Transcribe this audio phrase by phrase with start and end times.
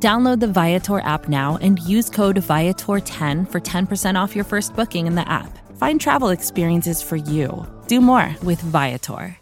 [0.00, 5.08] Download the Viator app now and use code Viator10 for 10% off your first booking
[5.08, 5.58] in the app.
[5.76, 7.66] Find travel experiences for you.
[7.88, 9.36] Do more with Viator.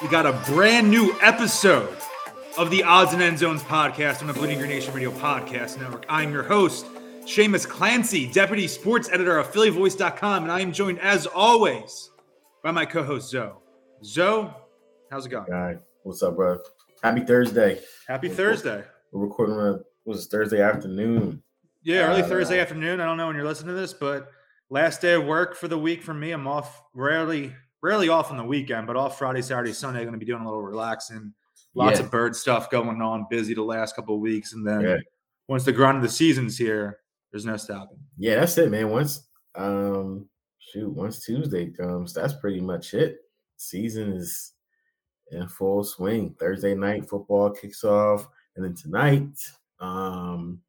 [0.00, 1.96] We got a brand new episode
[2.58, 6.04] of the Odds and End Zones podcast on the Bleeding Green Nation Radio Podcast Network.
[6.08, 6.86] I'm your host,
[7.20, 12.10] Shamus Clancy, Deputy Sports Editor of PhillyVoice.com, and I am joined, as always,
[12.62, 13.52] by my co-host Zoe.
[14.04, 14.50] Zoe,
[15.12, 15.44] how's it going?
[15.52, 16.58] All right, what's up, bro?
[17.02, 17.78] Happy Thursday.
[18.08, 18.82] Happy Thursday.
[19.12, 21.42] We're recording on was Thursday afternoon.
[21.82, 22.98] Yeah, early Uh, Thursday afternoon.
[22.98, 24.30] I don't know when you're listening to this, but
[24.70, 26.30] last day of work for the week for me.
[26.32, 30.00] I'm off rarely, rarely off on the weekend, but off Friday, Saturday, Sunday.
[30.00, 31.34] I'm Going to be doing a little relaxing.
[31.74, 32.06] Lots Yeah.
[32.06, 33.26] of bird stuff going on.
[33.28, 34.96] Busy the last couple of weeks, and then Yeah.
[35.46, 37.98] once the grind of the season's here, there's no stopping.
[38.16, 38.88] Yeah, that's it, man.
[38.88, 43.18] Once um shoot, once Tuesday comes, that's pretty much it.
[43.58, 44.52] Season is
[45.32, 46.34] in full swing.
[46.38, 49.38] Thursday night football kicks off, and then tonight,
[49.80, 50.60] um,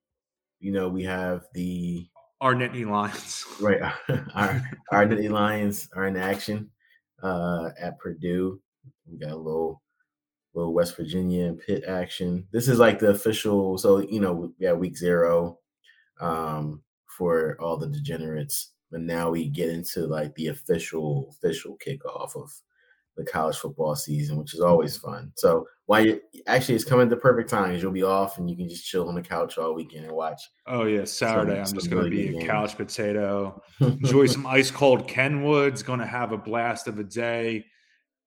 [0.59, 2.07] you know, we have the
[2.41, 3.45] Our Nittany Lions.
[3.61, 3.81] right
[4.33, 4.61] our
[4.91, 6.69] our Nittany Lions are in action
[7.21, 8.59] uh at Purdue.
[9.09, 9.81] We got a little
[10.53, 12.47] little West Virginia and Pitt action.
[12.51, 15.59] This is like the official, so you know, we have week zero
[16.19, 16.81] um
[17.17, 22.51] for all the degenerates, but now we get into like the official official kickoff of
[23.15, 25.31] the college football season, which is always fun.
[25.35, 28.49] So why you actually it's coming at the perfect time because you'll be off and
[28.49, 30.41] you can just chill on the couch all weekend and watch.
[30.67, 31.59] Oh yeah, Saturday.
[31.59, 32.49] I'm just going to really be a games.
[32.49, 33.61] couch potato.
[33.79, 35.85] Enjoy some ice cold Kenwoods.
[35.85, 37.65] Going to have a blast of a day.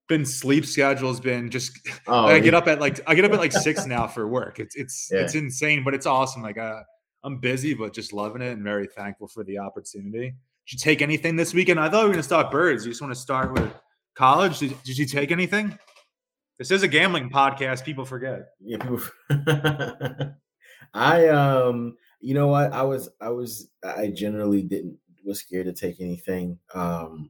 [0.07, 1.77] Been sleep schedule's been just.
[2.07, 2.59] oh, I get yeah.
[2.59, 4.59] up at like I get up at like six now for work.
[4.59, 5.21] It's it's Yeah.
[5.21, 6.41] it's insane, but it's awesome.
[6.43, 6.81] Like uh,
[7.23, 10.35] I'm busy, but just loving it and very thankful for the opportunity.
[10.67, 11.79] Did you take anything this weekend?
[11.79, 12.85] I thought we were going to start birds.
[12.85, 13.73] You just want to start with
[14.17, 14.59] college.
[14.59, 15.77] Did, did you take anything?
[16.57, 17.85] This is a gambling podcast.
[17.85, 18.47] People forget.
[18.59, 19.01] yeah people
[20.93, 25.73] i um you know what i was i was i generally didn't was scared to
[25.73, 27.29] take anything um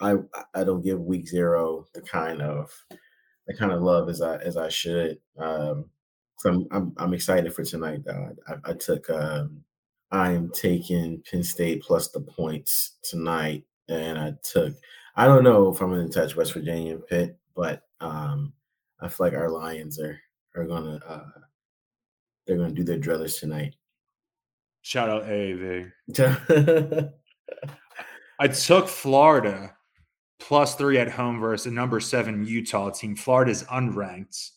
[0.00, 0.14] i
[0.54, 2.70] i don't give week zero the kind of
[3.46, 5.84] the kind of love as i as i should um
[6.38, 9.62] so i'm i'm, I'm excited for tonight though I, I took um
[10.10, 14.74] i am taking penn state plus the points tonight and i took
[15.16, 18.52] i don't know if i'm going to touch west virginia and pitt but um
[19.04, 20.18] I feel like our Lions are
[20.56, 21.40] are gonna uh
[22.46, 23.74] they're gonna do their druthers tonight.
[24.82, 25.90] Shout out AAV.
[28.40, 29.74] I took Florida
[30.40, 33.14] plus three at home versus the number seven Utah team.
[33.14, 34.50] Florida's unranked.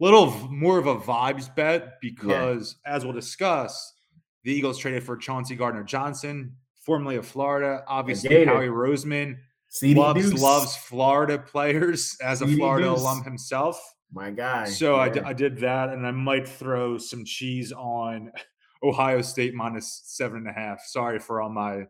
[0.00, 3.94] Little more of a vibes bet because, as we'll discuss,
[4.42, 7.84] the Eagles traded for Chauncey Gardner Johnson, formerly of Florida.
[7.86, 9.38] Obviously, Howie Roseman
[9.74, 13.00] CD loves Deuce, loves Florida players as a CD Florida Deuce.
[13.00, 13.80] alum himself.
[14.12, 14.66] my guy.
[14.66, 15.28] So I, d- yeah.
[15.28, 18.30] I did that, and I might throw some cheese on
[18.84, 20.80] Ohio State minus seven and a half.
[20.84, 21.86] Sorry for all my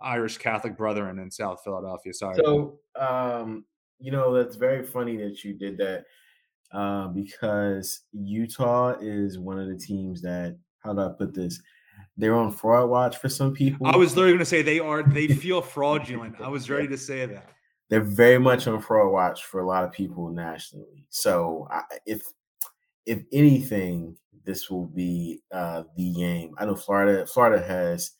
[0.00, 2.14] Irish Catholic brethren in South Philadelphia.
[2.14, 2.36] Sorry.
[2.42, 3.66] So, um,
[3.98, 6.04] you know, that's very funny that you did that
[6.72, 11.60] uh, because Utah is one of the teams that, how do I put this?
[12.16, 13.86] They're on fraud watch for some people.
[13.86, 15.02] I was literally going to say they are.
[15.02, 16.40] They feel fraudulent.
[16.40, 17.50] I was ready to say that.
[17.88, 21.06] They're very much on fraud watch for a lot of people nationally.
[21.10, 22.22] So, I, if
[23.04, 26.54] if anything, this will be uh, the game.
[26.58, 27.26] I know Florida.
[27.26, 28.12] Florida has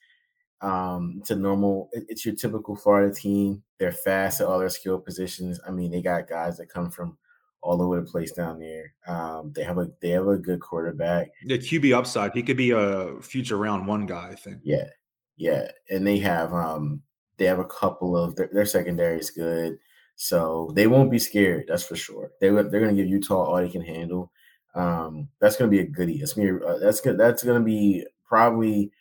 [0.61, 1.91] um, it's a normal.
[1.93, 3.63] It's your typical Florida team.
[3.79, 5.61] They're fast at all their skill positions.
[5.67, 7.19] I mean, they got guys that come from
[7.63, 8.95] all over the place down there.
[9.07, 11.29] Um, they have a they have a good quarterback.
[11.45, 12.33] The QB upside.
[12.33, 14.29] He could be a future round one guy.
[14.31, 14.59] I think.
[14.63, 14.89] Yeah,
[15.37, 17.03] yeah, and they have um
[17.39, 19.79] they have a couple of their, their secondary is good,
[20.17, 21.67] so they won't be scared.
[21.69, 22.31] That's for sure.
[22.41, 24.33] They they're going to give Utah all they can handle.
[24.75, 26.19] Um, that's going to be a goodie.
[26.19, 26.51] That's me.
[26.51, 27.19] Uh, that's good.
[27.19, 28.93] That's going to be probably.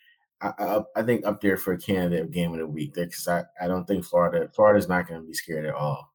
[0.42, 3.44] I, I, I think up there for a candidate game of the week because I,
[3.58, 6.12] I don't think Florida Florida's not going to be scared at all.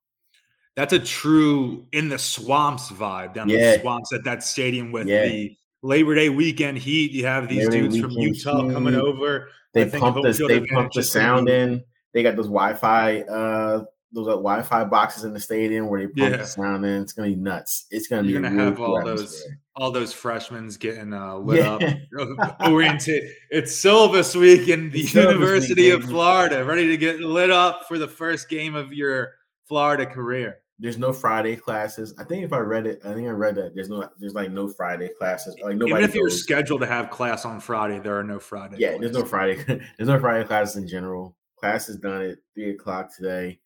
[0.75, 3.75] That's a true in the swamps vibe down Yeah.
[3.77, 5.25] the swamps at that stadium with Yeah.
[5.27, 7.11] the Labor Day weekend heat.
[7.11, 9.49] You have these Labor dudes from Utah coming over.
[9.73, 11.83] They I think pump the they advantage pump the sound in.
[12.13, 13.83] They got those Wi-Fi uh
[14.13, 16.37] those uh, Wi-Fi boxes in the stadium where they pump Yeah.
[16.37, 17.01] the sound in.
[17.01, 17.85] It's gonna be nuts.
[17.91, 19.43] It's gonna be You're gonna have all those
[19.75, 21.95] all those freshmen getting uh, lit Yeah.
[22.19, 23.23] up, oriented.
[23.49, 26.03] It's syllabus week in the It's University of.
[26.05, 29.31] Florida, ready to get lit up for the first game of your
[29.69, 30.57] Florida career.
[30.81, 32.11] There's no Friday classes.
[32.17, 34.49] I think if I read it, I think I read that there's no there's like
[34.49, 35.55] no Friday classes.
[35.63, 38.39] Like nobody Even if you're goes- scheduled to have class on Friday, there are no
[38.39, 38.77] Friday.
[38.79, 39.63] Yeah, there's no classes.
[39.65, 39.85] Friday.
[39.97, 41.37] there's no Friday classes in general.
[41.55, 43.59] Class is done at three o'clock today.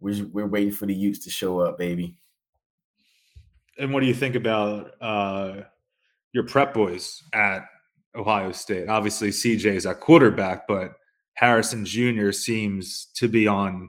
[0.00, 2.14] We're we're waiting for the youths to show up, baby.
[3.78, 5.62] And what do you think about uh,
[6.32, 7.64] your prep boys at
[8.14, 8.88] Ohio State?
[8.90, 10.92] Obviously, CJ is at quarterback, but
[11.32, 12.32] Harrison Jr.
[12.32, 13.88] seems to be on.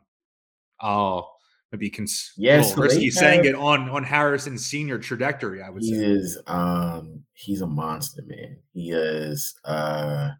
[0.81, 1.27] Oh,
[1.75, 5.61] maybe cons- yeah, risky saying it on on Harrison's senior trajectory.
[5.61, 6.05] I would He say.
[6.05, 8.57] is um he's a monster, man.
[8.73, 10.31] He is uh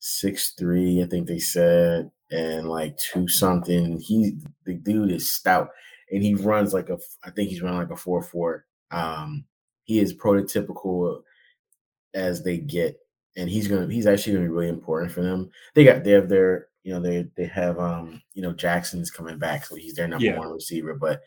[0.00, 4.00] six three, I think they said, and like two something.
[4.00, 4.32] He
[4.64, 5.70] the dude is stout
[6.10, 8.64] and he runs like a I think he's running like a four four.
[8.90, 9.44] Um
[9.84, 11.22] he is prototypical
[12.14, 12.98] as they get,
[13.36, 15.50] and he's gonna he's actually gonna be really important for them.
[15.74, 19.38] They got they have their you know they they have um you know Jaxon's coming
[19.38, 20.38] back, so he's their number Yeah.
[20.38, 21.20] one receiver, but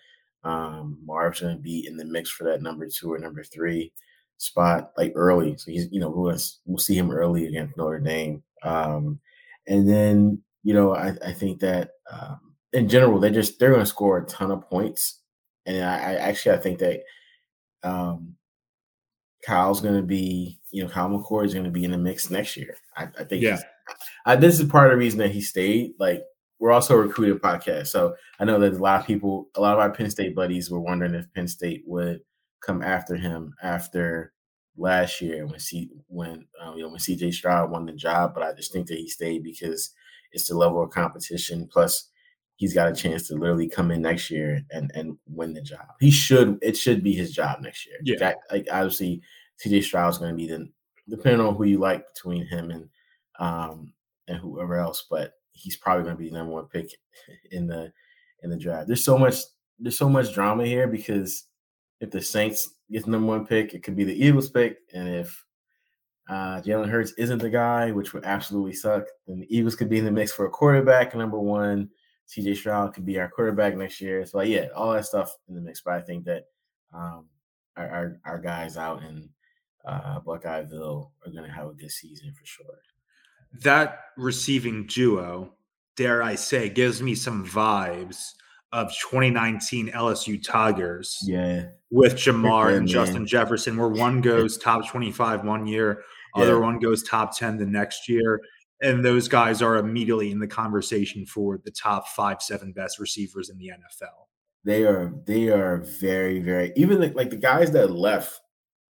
[0.44, 3.94] um Marv's gonna be in the mix for that number two or number three
[4.38, 5.56] spot like early.
[5.58, 6.36] So he's you know we'll
[6.66, 8.42] we'll see him early against Notre Dame.
[8.64, 9.20] Um
[9.68, 12.40] and then you know I, I think that um
[12.74, 15.20] in general they just they're gonna score a ton of points.
[15.68, 17.02] And I, I actually I think that
[17.84, 18.36] um
[19.46, 22.30] Kyle's going to be, you know, Kyle McCord is going to be in the mix
[22.30, 22.78] next year.
[22.96, 23.42] I, I think.
[23.42, 23.60] Yeah.
[24.26, 25.94] I, this is part of the reason that he stayed.
[26.00, 26.24] Like,
[26.60, 29.74] we're also a recruited podcast, so I know that a lot of people, a lot
[29.74, 32.22] of our Penn State buddies, were wondering if Penn State would
[32.62, 34.34] come after him after
[34.78, 38.34] last year when C when um, you know when CJ Stroud won the job.
[38.34, 39.92] But I just think that he stayed because
[40.32, 41.68] it's the level of competition.
[41.72, 42.10] Plus,
[42.56, 45.88] he's got a chance to literally come in next year and and win the job.
[46.00, 46.60] He should.
[46.62, 47.98] It should be his job next year.
[48.04, 48.18] Yeah.
[48.18, 49.22] Jack, like obviously,
[49.66, 50.70] CJ is going to be the
[51.10, 52.90] depending on who you like between him and
[53.40, 53.94] um
[54.32, 56.90] and whoever else, but he's probably going to be the number one pick
[57.52, 57.92] in the
[58.44, 58.88] in the draft.
[58.88, 59.36] There's so much
[59.80, 61.46] there's so much drama here because
[62.00, 65.08] if the Saints get the number one pick, it could be the Eagles pick, and
[65.08, 65.46] if
[66.30, 70.00] uh, Jalen Hurts isn't the guy, which would absolutely suck, then the Eagles could be
[70.00, 71.90] in the mix for a quarterback number one.
[72.30, 74.26] CJ Stroud could be our quarterback next year.
[74.26, 75.82] So yeah, all that stuff in the mix.
[75.82, 76.46] But I think that
[76.94, 77.26] um,
[77.76, 79.30] our, our our guys out in
[79.86, 82.66] uh, Buckeyeville are going to have a good season for sure.
[83.62, 85.54] That receiving duo,
[85.96, 88.32] dare I say, gives me some vibes
[88.72, 92.88] of 2019 LSU Tigers Yeah, with Jamar good, and man.
[92.88, 96.04] Justin Jefferson, where one goes top 25 one year,
[96.36, 98.42] other one goes top 10 the next year.
[98.82, 103.50] And those guys are immediately in the conversation for the top five, seven best receivers
[103.50, 104.26] in the NFL.
[104.64, 108.40] they are they are very very even like, like the guys that left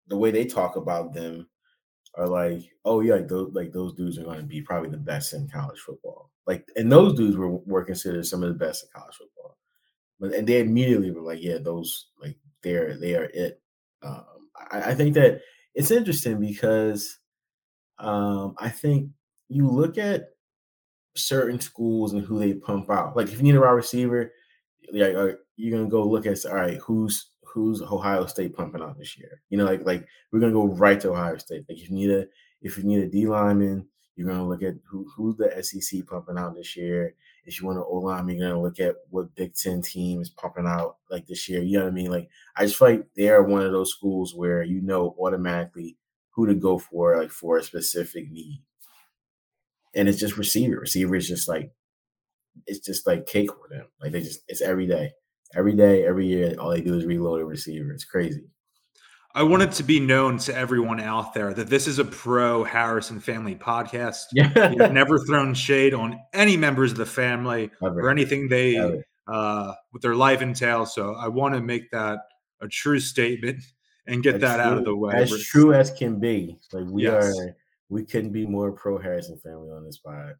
[0.09, 1.49] the way they talk about them
[2.15, 4.97] are like oh yeah like those like those dudes are going to be probably the
[4.97, 6.31] best in college football.
[6.47, 9.57] Like and those dudes were were considered some of the best in college football.
[10.21, 13.61] But and they immediately were like yeah those like they're they are it.
[14.03, 14.25] Um
[14.71, 15.41] I, I think that
[15.75, 17.19] it's interesting because
[17.99, 19.11] um I think
[19.49, 20.31] you look at
[21.15, 23.17] certain schools and who they pump out.
[23.17, 24.33] Like if you need a wide receiver
[24.93, 29.19] like you're gonna go look at all right who's who's Ohio State pumping out this
[29.19, 29.43] year.
[29.51, 31.65] You know like like we're gonna go right to Ohio State.
[31.69, 32.27] Like if you need a
[32.61, 36.39] if you need a D lineman you're gonna look at who who's the SEC pumping
[36.39, 37.15] out this year.
[37.45, 40.31] If you want an O lineman you're gonna look at what Big Ten team is
[40.31, 41.63] pumping out like this year.
[41.63, 42.11] You know what I mean?
[42.11, 45.97] Like I just feel like they are one of those schools where you know automatically
[46.31, 48.63] who to go for like for a specific need.
[49.95, 50.81] And it's just receiver.
[50.81, 51.73] Receiver is just like
[52.67, 53.87] it's just like cake for them.
[54.01, 55.13] Like they just it's every day.
[55.55, 57.93] Every day, every year, all they do is reload a receiver.
[57.93, 58.45] It's crazy.
[59.35, 62.65] I want it to be known to everyone out there that this is a pro
[62.65, 64.25] Harrison family podcast.
[64.33, 64.71] Yeah.
[64.71, 68.77] We've never thrown shade on any members of the family or anything they
[69.27, 70.95] uh, what their life entails.
[70.95, 72.19] So I want to make that
[72.61, 73.63] a true statement
[74.07, 75.15] and get that out of the way.
[75.15, 76.59] As But- true as can be.
[76.73, 77.39] Like we Yes.
[77.39, 77.57] are
[77.89, 80.35] we couldn't be more pro Harrison family on this pod.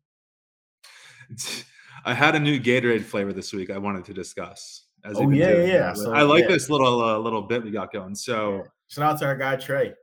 [2.05, 3.71] I had a new Gatorade flavor this week.
[3.71, 4.82] I wanted to discuss.
[5.05, 6.51] As Oh, we've yeah, doing yeah, so, I like yeah.
[6.51, 8.15] this little uh, little bit we got going.
[8.15, 9.95] So Shout out to our guy Trey.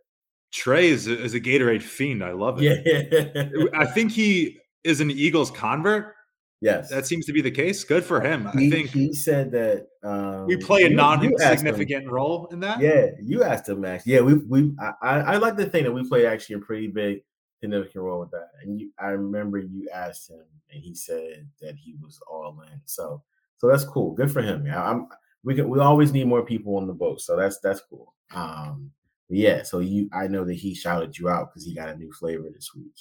[0.52, 2.24] Trey is a, is a Gatorade fiend.
[2.24, 2.64] I love it.
[2.84, 3.70] Yeah.
[3.80, 6.16] I think he is an Eagles convert.
[6.60, 6.90] yes.
[6.90, 7.84] That seems to be the case.
[7.84, 8.48] Good for him.
[8.48, 12.80] I think he said that um we play a you- you non-significant role in that.
[12.82, 14.06] Yeah, you asked him, Max.
[14.08, 16.88] Yeah, we we I, I I like to think that we play actually a pretty
[16.88, 17.20] big
[17.62, 18.50] significant role with that.
[18.64, 22.82] And you, I remember you asked him, and he said that he was all in.
[22.86, 23.22] So
[23.60, 24.14] So that's cool.
[24.14, 24.66] Good for him.
[24.66, 25.08] Yeah, I'm.
[25.44, 25.70] We can.
[25.70, 27.22] We always need more people on the boat.
[27.22, 28.14] So that's that's cool.
[28.34, 28.92] Um,
[29.30, 29.64] yeah.
[29.64, 32.50] So you, I know that he shouted you out because he got a new flavor
[32.54, 32.94] this week.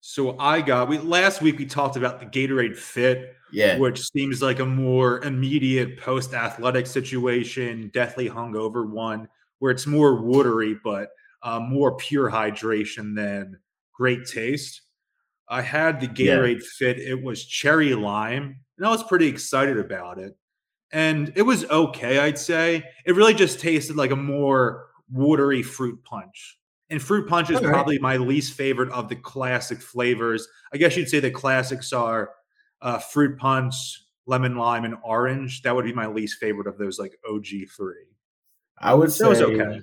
[0.00, 4.40] So I got we last week we talked about the Gatorade Fit, yeah, which seems
[4.40, 11.10] like a more immediate post athletic situation, deathly hungover one where it's more watery but
[11.42, 13.58] uh, more pure hydration than
[13.92, 14.82] great taste.
[15.48, 16.68] I had the Gatorade yeah.
[16.78, 16.98] Fit.
[16.98, 20.36] It was cherry lime, and I was pretty excited about it.
[20.92, 22.84] And it was okay, I'd say.
[23.04, 26.58] It really just tasted like a more watery fruit punch.
[26.88, 30.46] And fruit punch is probably my least favorite of the classic flavors.
[30.72, 32.30] I guess you'd say the classics are
[32.80, 33.74] uh, fruit punch,
[34.26, 35.62] lemon lime, and orange.
[35.62, 38.06] That would be my least favorite of those like OG three.
[38.78, 39.80] I would say was okay.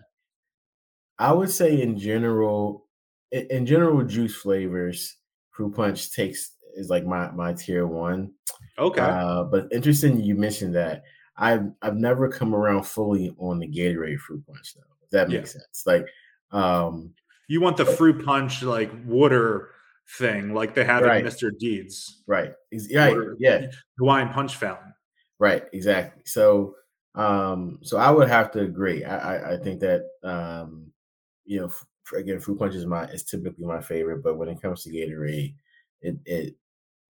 [1.20, 2.88] I would say in general,
[3.32, 5.18] in general, juice flavors,
[5.52, 8.32] fruit punch takes is like my my tier one.
[8.78, 9.02] Okay.
[9.02, 11.04] Uh, but interesting you mentioned that.
[11.36, 14.82] I've I've never come around fully on the Gatorade fruit punch though.
[15.04, 15.62] If that makes yeah.
[15.62, 15.84] sense.
[15.86, 16.08] Like
[16.52, 17.14] um,
[17.48, 19.70] you want the fruit punch like water
[20.18, 21.26] thing, like they have right.
[21.26, 21.50] in Mr.
[21.58, 22.54] Deeds, right?
[22.94, 23.18] Right.
[23.40, 23.68] yeah.
[23.98, 24.94] Hawaiian punch fountain.
[25.40, 25.64] Right.
[25.74, 26.24] Exactly.
[26.26, 26.76] So,
[27.16, 29.04] um, so I would have to agree.
[29.04, 30.92] I, I, I think that, um,
[31.46, 31.72] you know,
[32.16, 35.56] again, fruit punch is my is typically my favorite, but when it comes to Gatorade,
[36.02, 36.56] it it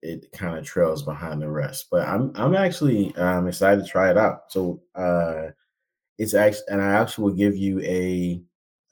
[0.03, 1.87] it kind of trails behind the rest.
[1.89, 4.51] But I'm I'm actually um excited to try it out.
[4.51, 5.51] So uh
[6.17, 8.41] it's actually and I actually will give you a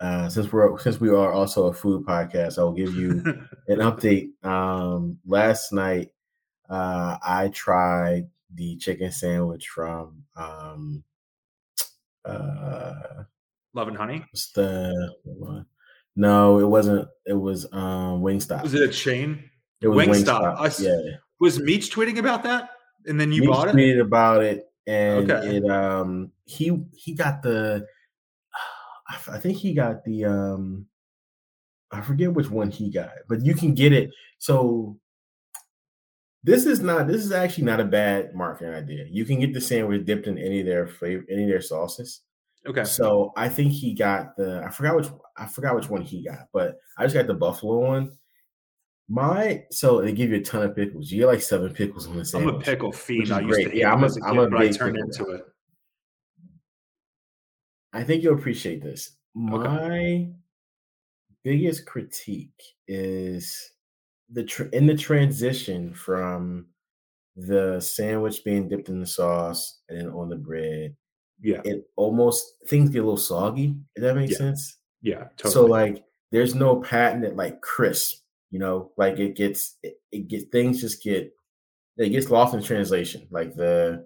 [0.02, 3.12] uh, since we're since we are also a food podcast, I will give you
[3.68, 4.32] an update.
[4.44, 6.10] Um, last night,
[6.68, 11.04] uh, I tried the chicken sandwich from um,
[12.26, 12.94] uh,
[13.76, 14.26] Love and Honey.
[14.32, 15.14] What's the
[16.16, 16.60] no?
[16.60, 17.08] It wasn't.
[17.28, 18.64] It was um, Wingstop.
[18.64, 19.51] Was it a chain?
[19.82, 20.58] It was Wingstop.
[20.58, 20.80] Wingstop.
[20.80, 21.18] I, yeah.
[21.40, 22.70] Was Meach tweeting about that,
[23.06, 23.76] and then you Meach bought it?
[23.76, 25.58] Tweeted about it, and okay.
[25.58, 27.86] it um he he got the
[29.28, 30.86] I think he got the um
[31.92, 34.12] I forget which one he got, but you can get it.
[34.38, 34.98] So
[36.44, 39.06] this is not this is actually not a bad marketing idea.
[39.10, 42.22] You can get the sandwich dipped in any of their flavor, any of their sauces.
[42.66, 42.84] Okay.
[42.84, 45.08] So I think he got the I forgot which
[45.38, 48.18] I forgot which one he got, but I just got the buffalo one.
[49.12, 51.12] My so they give you a ton of pickles.
[51.12, 52.56] You get like seven pickles on the sandwich.
[52.56, 53.34] I'm a pickle fiend.
[53.34, 53.72] I used great.
[53.72, 55.34] to yeah, I'm a, I'm a big I turned into guy.
[55.34, 55.46] it.
[57.92, 59.18] I think you'll appreciate this.
[59.36, 60.32] My okay.
[61.44, 63.74] biggest critique is
[64.30, 66.68] the tr- in the transition from
[67.36, 70.96] the sandwich being dipped in the sauce and then on the bread.
[71.42, 73.76] Yeah, it almost things get a little soggy.
[73.98, 74.38] If that makes yeah.
[74.38, 74.78] sense.
[75.02, 75.54] Yeah, totally.
[75.54, 78.21] So like, there's no patented like crisp.
[78.52, 81.34] You know, like it gets it, it gets things just get
[81.98, 83.28] it gets lost in translation.
[83.32, 84.06] Like the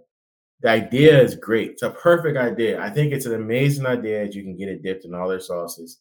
[0.62, 1.72] the idea is great.
[1.72, 2.82] It's a perfect idea.
[2.82, 5.40] I think it's an amazing idea that you can get it dipped in all their
[5.40, 6.00] sauces.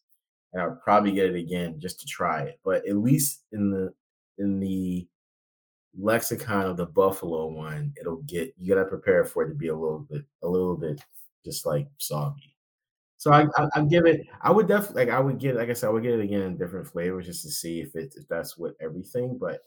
[0.52, 2.60] And I'll probably get it again just to try it.
[2.64, 3.92] But at least in the
[4.38, 5.06] in the
[5.98, 9.76] lexicon of the buffalo one, it'll get you gotta prepare for it to be a
[9.76, 11.00] little bit a little bit
[11.44, 12.53] just like soggy.
[13.16, 14.26] So I, I, I give it.
[14.42, 15.14] I would definitely like.
[15.14, 15.56] I would get.
[15.56, 17.94] Like I said, I would get it again in different flavors just to see if
[17.94, 19.38] it if that's what everything.
[19.40, 19.60] But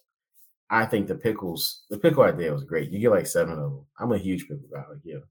[0.70, 2.92] I think the pickles, the pickle idea was great.
[2.92, 3.86] You get like seven of them.
[4.00, 4.84] I'm a huge pickle guy.
[4.90, 5.24] Like you.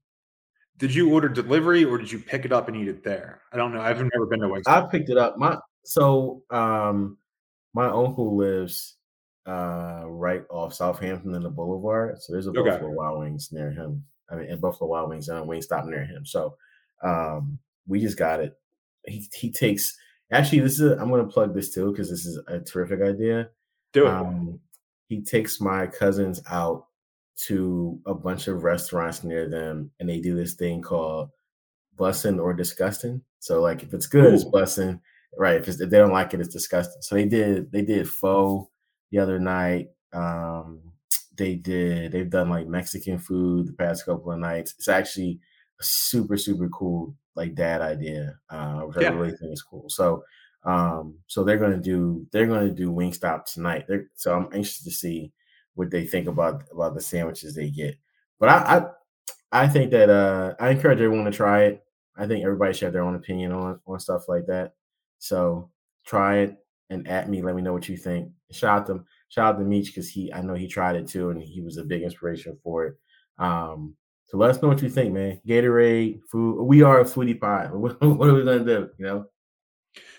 [0.77, 3.41] Did you order delivery or did you pick it up and eat it there?
[3.51, 3.81] I don't know.
[3.81, 4.67] I've never been to Wingstop.
[4.67, 5.37] I picked it up.
[5.37, 7.17] My so um
[7.73, 8.95] my uncle lives
[9.47, 12.21] uh right off Southampton in the Boulevard.
[12.21, 12.69] So there's a okay.
[12.69, 14.03] Buffalo Wild Wings near him.
[14.29, 16.25] I mean, in Buffalo Wild Wings and a Wingstop near him.
[16.25, 16.55] So
[17.03, 17.57] um
[17.87, 18.53] we just got it.
[19.05, 19.95] He he takes
[20.31, 23.49] actually this is I'm gonna plug this too because this is a terrific idea.
[23.93, 24.13] Do it.
[24.13, 24.59] Um,
[25.07, 26.87] he takes my cousins out
[27.45, 31.29] to a bunch of restaurants near them and they do this thing called
[31.97, 33.21] bussing or disgusting.
[33.39, 34.33] So like if it's good, Ooh.
[34.33, 34.99] it's bussing.
[35.37, 35.55] Right.
[35.55, 37.01] If, if, they don't like it, it's disgusting.
[37.01, 38.69] So they did they did pho
[39.11, 39.87] the other night.
[40.13, 40.81] Um
[41.37, 44.73] they did they've done like Mexican food the past couple of nights.
[44.77, 45.39] It's actually
[45.79, 49.09] a super, super cool like dad idea, uh, which yeah.
[49.09, 49.85] I really think is cool.
[49.87, 50.23] So
[50.63, 53.85] um, so they're gonna do they're gonna do Wingstop tonight.
[53.87, 55.31] They're, so I'm anxious to see
[55.75, 57.95] what they think about about the sandwiches they get.
[58.39, 58.55] But I
[59.51, 61.83] I, I think that uh, I encourage everyone to try it.
[62.17, 64.73] I think everybody should have their own opinion on on stuff like that.
[65.19, 65.69] So
[66.05, 66.57] try it
[66.89, 67.41] and at me.
[67.41, 68.31] Let me know what you think.
[68.51, 71.29] Shout out to shout out to Meach because he I know he tried it too
[71.29, 72.95] and he was a big inspiration for it.
[73.37, 73.95] Um,
[74.27, 75.39] so let us know what you think, man.
[75.47, 76.61] Gatorade, food.
[76.63, 77.67] We are a foodie pie.
[77.71, 78.89] what are we gonna do?
[78.97, 79.25] You know.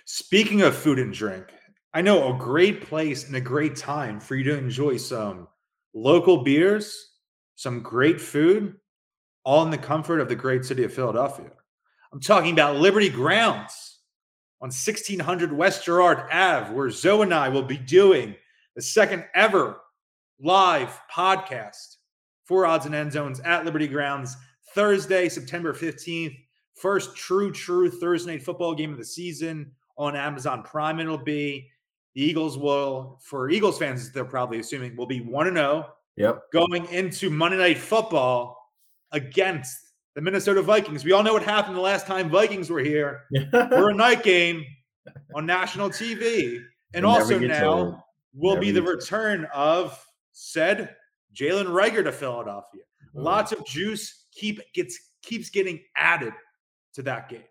[0.06, 1.44] Speaking of food and drink,
[1.92, 5.46] I know a great place and a great time for you to enjoy some
[5.92, 7.10] local beers,
[7.56, 8.76] some great food,
[9.44, 11.50] all in the comfort of the great city of Philadelphia.
[12.10, 14.00] I'm talking about Liberty Grounds
[14.62, 18.34] on 1600 West Girard Ave, where Zoe and I will be doing
[18.74, 19.80] the second ever
[20.40, 21.97] live podcast
[22.48, 24.34] for odds and end zones at Liberty Grounds
[24.74, 26.34] Thursday, September 15th.
[26.74, 30.98] First true, true Thursday night football game of the season on Amazon Prime.
[30.98, 31.68] It'll be
[32.14, 35.92] the Eagles will, for Eagles fans, they're probably assuming, will be 1 0.
[36.16, 36.42] Yep.
[36.52, 38.56] Going into Monday Night Football
[39.12, 39.76] against
[40.14, 41.04] the Minnesota Vikings.
[41.04, 43.24] We all know what happened the last time Vikings were here.
[43.52, 44.64] we're a night game
[45.34, 46.60] on national TV.
[46.94, 50.02] And also now will be the return of
[50.32, 50.96] said
[51.35, 52.82] Jalen Reagor to Philadelphia.
[53.16, 53.23] Oh.
[53.23, 56.32] Lots of juice keep gets keeps getting added
[56.94, 57.44] to that game.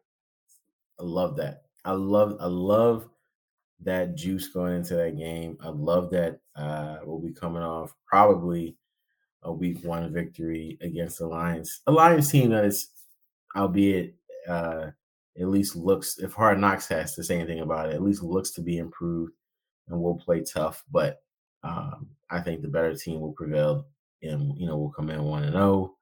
[0.99, 1.63] I love that.
[1.85, 3.09] I love I love
[3.81, 5.57] that juice going into that game.
[5.61, 8.75] I love that uh we'll be coming off probably
[9.43, 11.81] a week one victory against the Lions.
[11.87, 12.89] A Lions team that is,
[13.55, 14.15] albeit
[14.47, 14.87] uh
[15.39, 18.51] at least looks if Hard Knocks has to say anything about it, at least looks
[18.51, 19.33] to be improved
[19.87, 20.83] and will play tough.
[20.91, 21.21] But
[21.63, 23.87] um, I think the better team will prevail
[24.21, 25.95] and you know we'll come in one and zero, oh,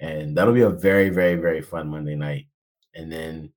[0.00, 2.46] and that'll be a very very very fun Monday night.
[2.94, 3.52] And then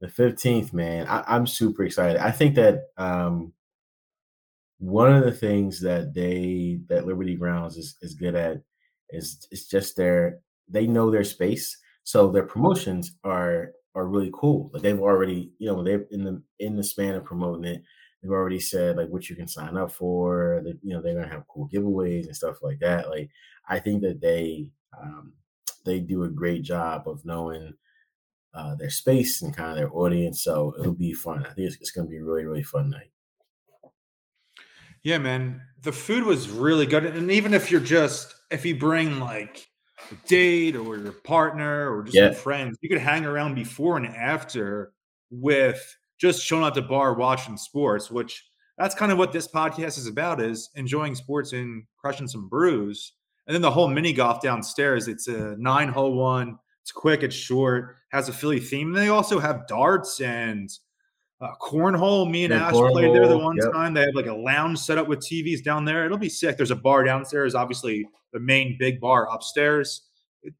[0.00, 2.18] the fifteenth, man, I, am super excited.
[2.18, 3.52] I think that um,
[4.78, 8.58] one of the things that they that Liberty Grounds is is good at
[9.10, 14.70] is it's just their they know their space, so their promotions are are really cool.
[14.72, 17.82] Like they've already, you know, they're in the in the span of promoting it
[18.22, 20.60] they've already said like what you can sign up for.
[20.64, 23.08] That you know they're gonna have cool giveaways and stuff like that.
[23.08, 23.30] Like
[23.68, 24.70] I think that they
[25.00, 25.32] um,
[25.84, 27.74] they do a great job of knowing
[28.54, 30.42] uh, their space and kind of their audience.
[30.42, 31.44] So it'll be fun.
[31.44, 33.10] I think it's, it's gonna be a really really fun night.
[35.02, 35.62] Yeah, man.
[35.82, 39.68] The food was really good, and even if you're just if you bring like
[40.10, 42.32] a date or your partner or just yeah.
[42.32, 44.92] friends, you could hang around before and after
[45.30, 48.44] with just showing up at the bar watching sports, which
[48.76, 53.12] that's kind of what this podcast is about is enjoying sports and crushing some brews.
[53.46, 56.58] And then the whole mini golf downstairs, it's a nine hole one.
[56.82, 58.88] It's quick, it's short, has a Philly theme.
[58.88, 60.70] And they also have darts and
[61.40, 62.30] uh, cornhole.
[62.30, 63.72] Me and yeah, Ash played there the one yep.
[63.72, 63.94] time.
[63.94, 66.04] They have like a lounge set up with TVs down there.
[66.04, 66.56] It'll be sick.
[66.56, 70.02] There's a bar downstairs, obviously the main big bar upstairs.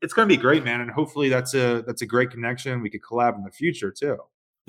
[0.03, 0.81] it's going to be great, man.
[0.81, 2.83] And hopefully that's a that's a great connection.
[2.83, 4.19] We could collab in the future too.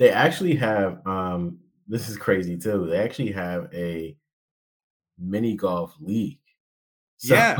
[0.00, 2.86] They actually have um this is crazy too.
[2.88, 4.16] They actually have a
[5.18, 6.38] mini golf league.
[7.22, 7.54] So, yeah.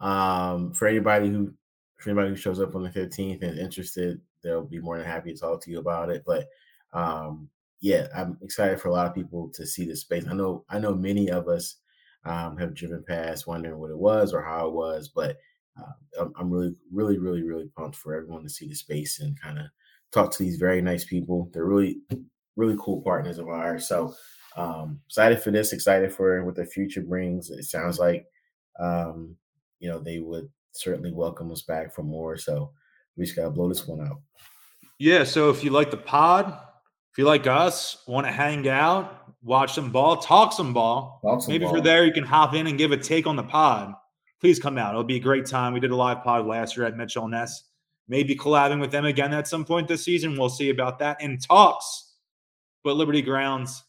[0.00, 1.54] um for anybody who
[1.98, 5.32] for anybody who shows up on the 15th and interested, they'll be more than happy
[5.32, 6.24] to talk to you about it.
[6.26, 6.48] But
[6.92, 7.48] um
[7.80, 10.26] yeah, I'm excited for a lot of people to see the space.
[10.28, 11.76] I know I know many of us
[12.24, 15.38] um, have driven past wondering what it was or how it was, but
[15.78, 19.58] uh, I'm really, really, really, really pumped for everyone to see the space and kind
[19.58, 19.66] of
[20.12, 21.50] talk to these very nice people.
[21.52, 21.98] They're really,
[22.56, 23.86] really cool partners of ours.
[23.86, 24.14] So
[24.56, 27.50] um, excited for this, excited for what the future brings.
[27.50, 28.26] It sounds like,
[28.78, 29.36] um,
[29.78, 32.36] you know, they would certainly welcome us back for more.
[32.36, 32.72] So
[33.16, 34.20] we just got to blow this one out.
[34.98, 35.24] Yeah.
[35.24, 36.58] So if you like the pod,
[37.12, 41.42] if you like us, want to hang out, watch some ball, talk some ball, talk
[41.42, 41.74] some maybe ball.
[41.74, 43.94] if you're there, you can hop in and give a take on the pod.
[44.40, 44.90] Please come out.
[44.90, 45.72] It'll be a great time.
[45.72, 47.69] We did a live pod last year at Mitchell Ness
[48.10, 50.36] maybe collabing with them again at some point this season.
[50.36, 51.22] We'll see about that.
[51.22, 52.16] In talks,
[52.84, 53.84] but Liberty Grounds,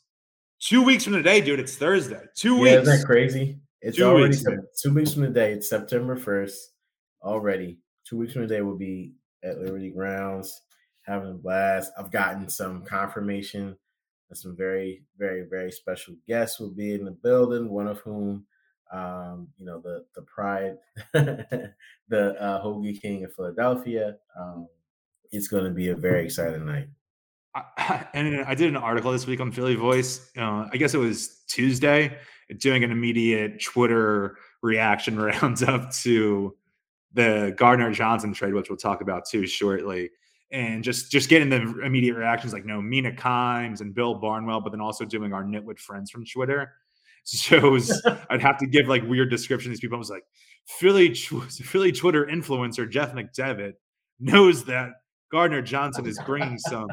[0.59, 1.59] two weeks from today, dude.
[1.59, 2.21] It's Thursday.
[2.35, 2.81] Two yeah, weeks.
[2.83, 3.57] Isn't that crazy?
[3.81, 4.45] It's two already weeks,
[4.81, 5.53] two weeks from today.
[5.53, 6.73] It's September first
[7.23, 7.79] already.
[8.05, 10.61] Two weeks from today will be at Liberty Grounds
[11.01, 11.91] having a blast.
[11.97, 13.75] I've gotten some confirmation
[14.29, 17.69] that some very, very, very special guests will be in the building.
[17.69, 18.45] One of whom
[18.91, 20.77] um, you know, the the pride,
[21.13, 21.73] the
[22.39, 24.17] uh, Hoagie King of Philadelphia.
[24.37, 24.67] Um,
[25.31, 26.87] it's going to be a very exciting night.
[27.55, 30.29] I, and I did an article this week on Philly Voice.
[30.37, 32.17] Uh, I guess it was Tuesday,
[32.57, 36.55] doing an immediate Twitter reaction roundup to
[37.13, 40.09] the Gardner Johnson trade, which we'll talk about too shortly.
[40.51, 44.71] And just just getting the immediate reactions like no Mina Kimes and Bill Barnwell, but
[44.71, 46.73] then also doing our nitwit friends from Twitter
[47.25, 49.79] shows I'd have to give like weird descriptions.
[49.79, 50.23] People I was like,
[50.65, 53.73] Philly Philly Twitter influencer Jeff McDevitt
[54.19, 54.89] knows that
[55.31, 56.87] Gardner Johnson is bringing some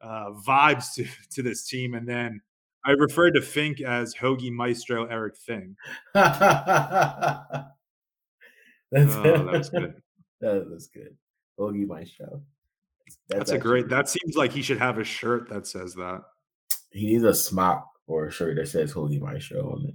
[0.00, 2.40] uh, vibes to, to this team, and then
[2.84, 5.76] I referred to Fink as Hoagie Maestro Eric Fink.
[6.14, 6.24] that's,
[8.92, 9.94] oh, that's good.
[10.40, 11.16] That was good.
[11.58, 12.42] Hoagie Maestro.
[13.28, 13.88] That's, that's a great.
[13.88, 16.22] That seems like he should have a shirt that says that.
[16.90, 19.94] He needs a smock or a shirt that says Hoagie Maestro on it.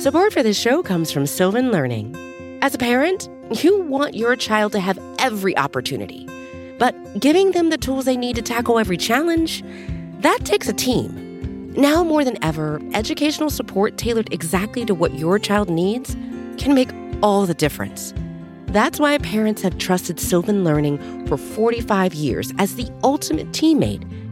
[0.00, 2.14] Support for this show comes from Sylvan Learning.
[2.62, 3.28] As a parent,
[3.62, 6.26] you want your child to have every opportunity,
[6.78, 9.62] but giving them the tools they need to tackle every challenge,
[10.20, 11.72] that takes a team.
[11.72, 16.14] Now more than ever, educational support tailored exactly to what your child needs
[16.58, 16.90] can make
[17.22, 18.14] all the difference.
[18.66, 24.04] That's why parents have trusted Sylvan Learning for 45 years as the ultimate teammate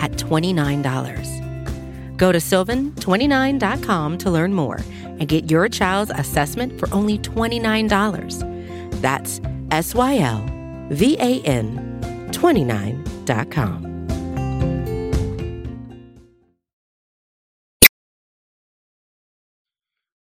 [0.00, 2.16] at $29.
[2.16, 9.00] Go to sylvan29.com to learn more and get your child's assessment for only $29.
[9.00, 10.46] That's S Y L
[10.90, 11.86] V A N
[12.32, 13.90] 29.com.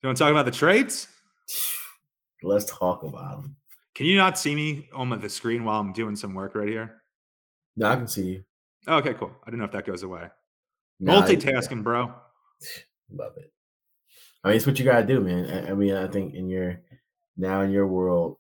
[0.01, 1.07] You want to talk about the trades?
[2.41, 3.57] Let's talk about them.
[3.95, 7.01] Can you not see me on the screen while I'm doing some work right here?
[7.75, 8.43] No, I can see you.
[8.87, 9.31] Okay, cool.
[9.43, 10.27] I didn't know if that goes away.
[10.99, 12.13] Nah, Multitasking, bro.
[13.11, 13.51] Love it.
[14.43, 15.49] I mean, it's what you gotta do, man.
[15.49, 16.81] I, I mean, I think in your
[17.37, 18.37] now in your world,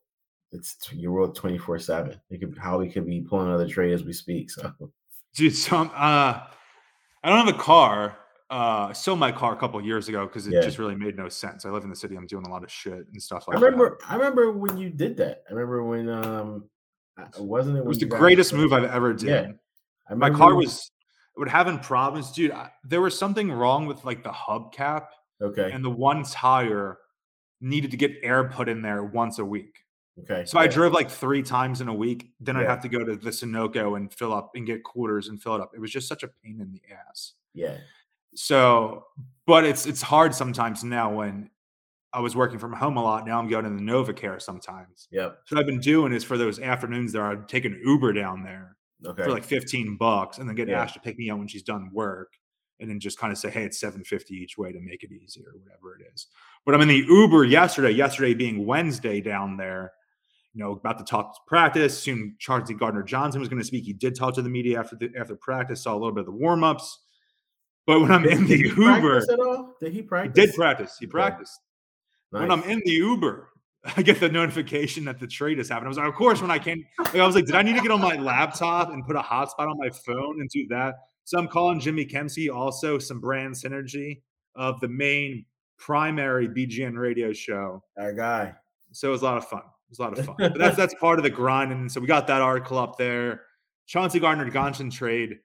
[0.51, 2.19] it's your world twenty four seven.
[2.29, 4.49] It could how we could be pulling another trade as we speak.
[4.51, 4.71] So,
[5.35, 6.43] dude, so uh,
[7.23, 8.17] I don't have a car.
[8.51, 10.61] Uh, I sold my car a couple years ago because it Yeah.
[10.61, 11.65] just really made no sense.
[11.65, 12.15] I live in the city.
[12.15, 13.97] I'm doing a lot of shit and stuff I like remember.
[13.99, 14.11] that.
[14.11, 15.43] I remember when you did that.
[15.49, 16.63] I remember when um,
[17.37, 17.81] wasn't it?
[17.81, 19.27] It was the greatest move I've ever did.
[19.27, 19.51] Yeah.
[20.15, 20.91] My car was
[21.37, 22.51] would having problems, dude.
[22.51, 25.07] I, there was something wrong with like the hubcap,
[25.41, 25.71] okay.
[25.71, 26.97] and the one tire
[27.61, 29.83] needed to get air put in there once a week.
[30.23, 30.45] Okay.
[30.45, 32.31] So I drove like three times in a week.
[32.41, 35.41] Then I'd have to go to the Sunoco and fill up and get quarters and
[35.41, 35.71] fill it up.
[35.73, 37.33] It was just such a pain in the ass.
[37.53, 37.77] Yeah.
[38.35, 39.05] So,
[39.47, 41.49] but it's it's hard sometimes now when
[42.11, 43.25] I was working from home a lot.
[43.25, 45.07] Now I'm going to the NovaCare sometimes.
[45.11, 45.39] Yep.
[45.45, 48.43] So what I've been doing is for those afternoons there, I'd take an Uber down
[48.43, 49.23] there Okay.
[49.23, 50.81] for like 15 bucks and then get Yeah.
[50.81, 52.33] Ash to pick me up when she's done work
[52.79, 55.41] and then just kind of say, hey, it's 750 each way to make it easy
[55.45, 56.27] or whatever it is.
[56.65, 59.91] But I'm in the Uber yesterday, yesterday being Wednesday down there,
[60.53, 61.97] you know, about to talk to practice.
[61.97, 63.85] Soon Charlie Gardner Johnson was going to speak.
[63.85, 66.25] He did talk to the media after the after practice, saw a little bit of
[66.27, 66.99] the warm-ups.
[67.85, 69.75] But when I'm in the Did he Uber, practice at all?
[69.79, 70.45] Did he he practice?
[70.45, 70.97] did practice.
[70.99, 71.59] He practiced.
[72.31, 73.48] When I'm in the Uber,
[73.95, 75.87] I get the notification that the trade has happened.
[75.87, 77.75] I was like, of course, when I came, like, I was like, did I need
[77.75, 80.95] to get on my laptop and put a hotspot on my phone and do that?
[81.23, 84.21] So I'm calling Jimmy Kempski, also some brand synergy
[84.55, 85.45] of the main
[85.77, 87.81] primary BGN radio show.
[87.97, 88.53] Our guy.
[88.91, 89.59] So it was a lot of fun.
[89.61, 90.35] It was a lot of fun.
[90.39, 91.71] But that's that's part of the grind.
[91.71, 93.43] And so we got that article up there.
[93.85, 95.37] Chauncey Gardner Johnson trade.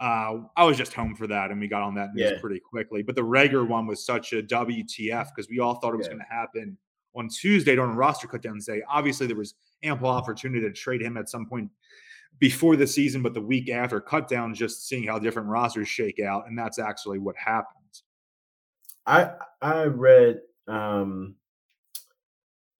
[0.00, 2.40] Uh, I was just home for that, and we got on that news Yeah.
[2.40, 3.02] pretty quickly.
[3.02, 6.12] But the Reagor one was such a WTF because we all thought it was Yeah.
[6.14, 6.78] going to happen
[7.14, 8.82] on Tuesday during roster cutdowns day.
[8.88, 11.70] Obviously, there was ample opportunity to trade him at some point
[12.38, 16.46] before the season, but the week after cutdowns, just seeing how different rosters shake out,
[16.46, 17.74] and that's actually what happened.
[19.06, 19.30] I
[19.62, 21.34] I read um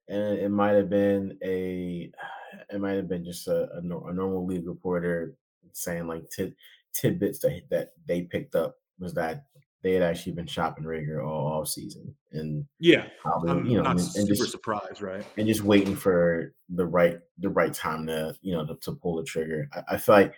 [0.09, 2.11] and it might have been a
[2.71, 5.35] it might have been just a, a, a normal league reporter
[5.73, 6.55] saying like tid,
[6.93, 9.45] tidbits that that they picked up was that
[9.83, 13.85] they had actually been shopping Reagor all off season and Yeah, probably I'm you know
[13.85, 15.25] not and, super and just surprised, right?
[15.37, 19.17] and just waiting for the right the right time to you know to, to pull
[19.17, 19.69] the trigger.
[19.73, 20.35] I, I feel like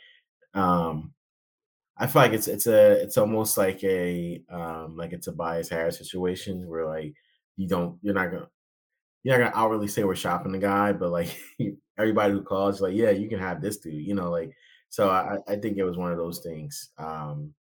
[0.55, 1.13] um
[1.97, 5.99] I feel like it's it's a it's almost like a um like a Tobias Harris
[5.99, 7.15] situation where like
[7.57, 8.49] you don't you're not gonna
[9.23, 11.35] you're not gonna outwardly say we're shopping the guy, but like
[11.99, 14.51] everybody who calls like yeah you can have this dude you know like
[14.89, 16.91] so I I think it was one of those things.
[16.99, 17.55] Um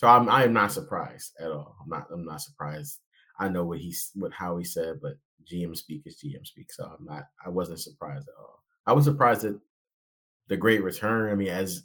[0.00, 1.76] so I'm I am not surprised at all.
[1.82, 3.00] I'm not I'm not surprised.
[3.38, 6.72] I know what he's what how he said, but GM speak is GM speak.
[6.72, 8.62] So I'm not I wasn't surprised at all.
[8.86, 9.56] I was surprised at
[10.48, 11.30] the great return.
[11.30, 11.82] I mean, as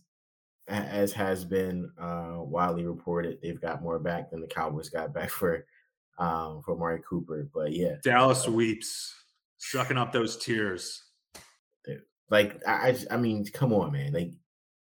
[0.70, 5.30] as has been uh widely reported, they've got more back than the Cowboys got back
[5.42, 5.66] for
[6.18, 7.50] um for Mari Cooper.
[7.54, 9.14] But yeah, Dallas weeps,
[9.58, 11.04] sucking up those tears.
[12.30, 14.14] like I I, I mean, come on, man.
[14.14, 14.32] Like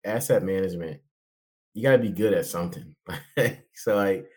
[0.04, 1.00] asset management,
[1.74, 2.94] you gotta be good at something.
[3.74, 4.28] so like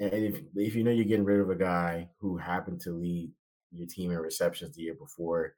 [0.00, 3.30] and if if you know you're getting rid of a guy who happened to lead
[3.72, 5.54] your team in receptions the year before,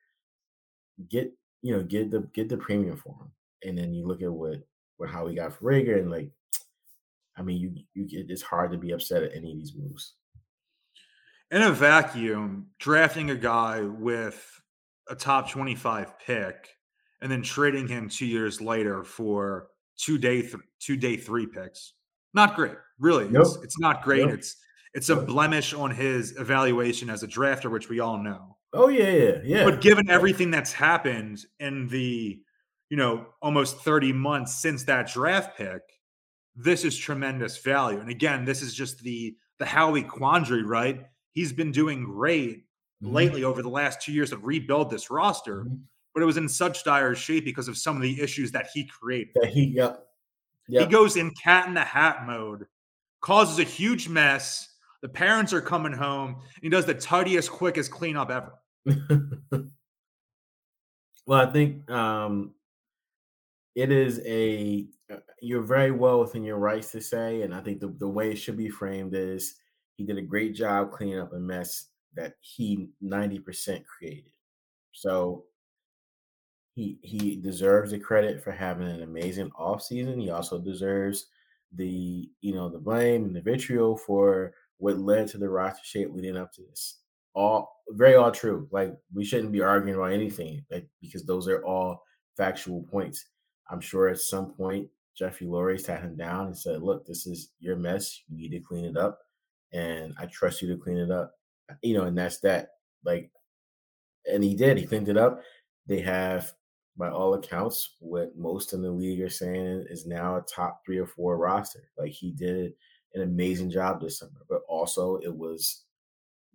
[1.09, 3.33] get you know get the get the premium for him,
[3.69, 4.59] and then you look at what
[4.97, 6.31] what how we got for Reagor, and like,
[7.37, 10.15] I mean, you you it- it's hard to be upset at any of these moves.
[11.51, 14.45] in a vacuum, drafting a guy with
[15.09, 16.69] a top 25 pick
[17.21, 21.95] and then trading him two years later for two day th- two day three picks.
[22.35, 23.29] Not great, really.
[23.29, 23.43] Nope.
[23.47, 24.27] It's, it's not great.
[24.27, 24.35] Nope.
[24.39, 24.57] It's
[24.95, 28.57] it's a blemish on his evaluation as a drafter, which we all know.
[28.75, 29.65] Oh yeah, yeah, yeah.
[29.65, 32.41] But given everything that's happened in the
[32.91, 35.83] you know almost 30 months since that draft pick,
[36.57, 38.01] this is tremendous value.
[38.01, 41.05] And again, this is just the the Howie quandary, right?
[41.33, 42.65] He's been doing great
[43.03, 43.13] Mhm.
[43.13, 45.81] lately over the last two years to rebuild this roster, Mhm.
[46.15, 48.85] But it was in such dire shape because of some of the issues that he
[48.87, 49.35] created.
[49.35, 50.07] that he, yep,
[50.69, 52.67] He goes in cat in the hat mode,
[53.21, 54.69] causes a huge mess.
[55.01, 56.31] The parents are coming home.
[56.35, 58.53] And he does the tidiest, quickest cleanup ever.
[61.27, 62.55] well, I think um,
[63.75, 64.87] it is a.
[65.13, 68.31] uh, You're very well within your rights to say, and I think the, the way
[68.31, 69.55] it should be framed is
[69.97, 74.33] he did a great job cleaning up a mess that he ninety percent created.
[74.93, 75.45] So
[76.75, 80.21] he he deserves the credit for having an amazing offseason.
[80.21, 81.27] He also deserves
[81.75, 86.11] the you know the blame and the vitriol for what led to the roster shape
[86.13, 86.99] leading up to this.
[87.35, 88.69] All very all true.
[88.71, 92.03] Like we shouldn't be arguing about anything, like because those are all
[92.37, 93.27] factual points.
[93.71, 97.51] I'm sure at some point Jeffrey Lurie sat him down and said, "Look, this is
[97.61, 98.23] your mess.
[98.29, 99.19] You need to clean it up,
[99.73, 101.35] and I trust you to clean it up."
[101.83, 102.71] You know, and that's that.
[103.05, 103.31] Like,
[104.31, 104.79] and he did.
[104.79, 105.43] He cleaned it up.
[105.87, 106.53] They have,
[106.97, 110.99] by all accounts, what most in the league are saying is now a top three
[110.99, 111.89] or four roster.
[111.97, 112.73] Like he did
[113.15, 115.85] an amazing job this summer, but also it was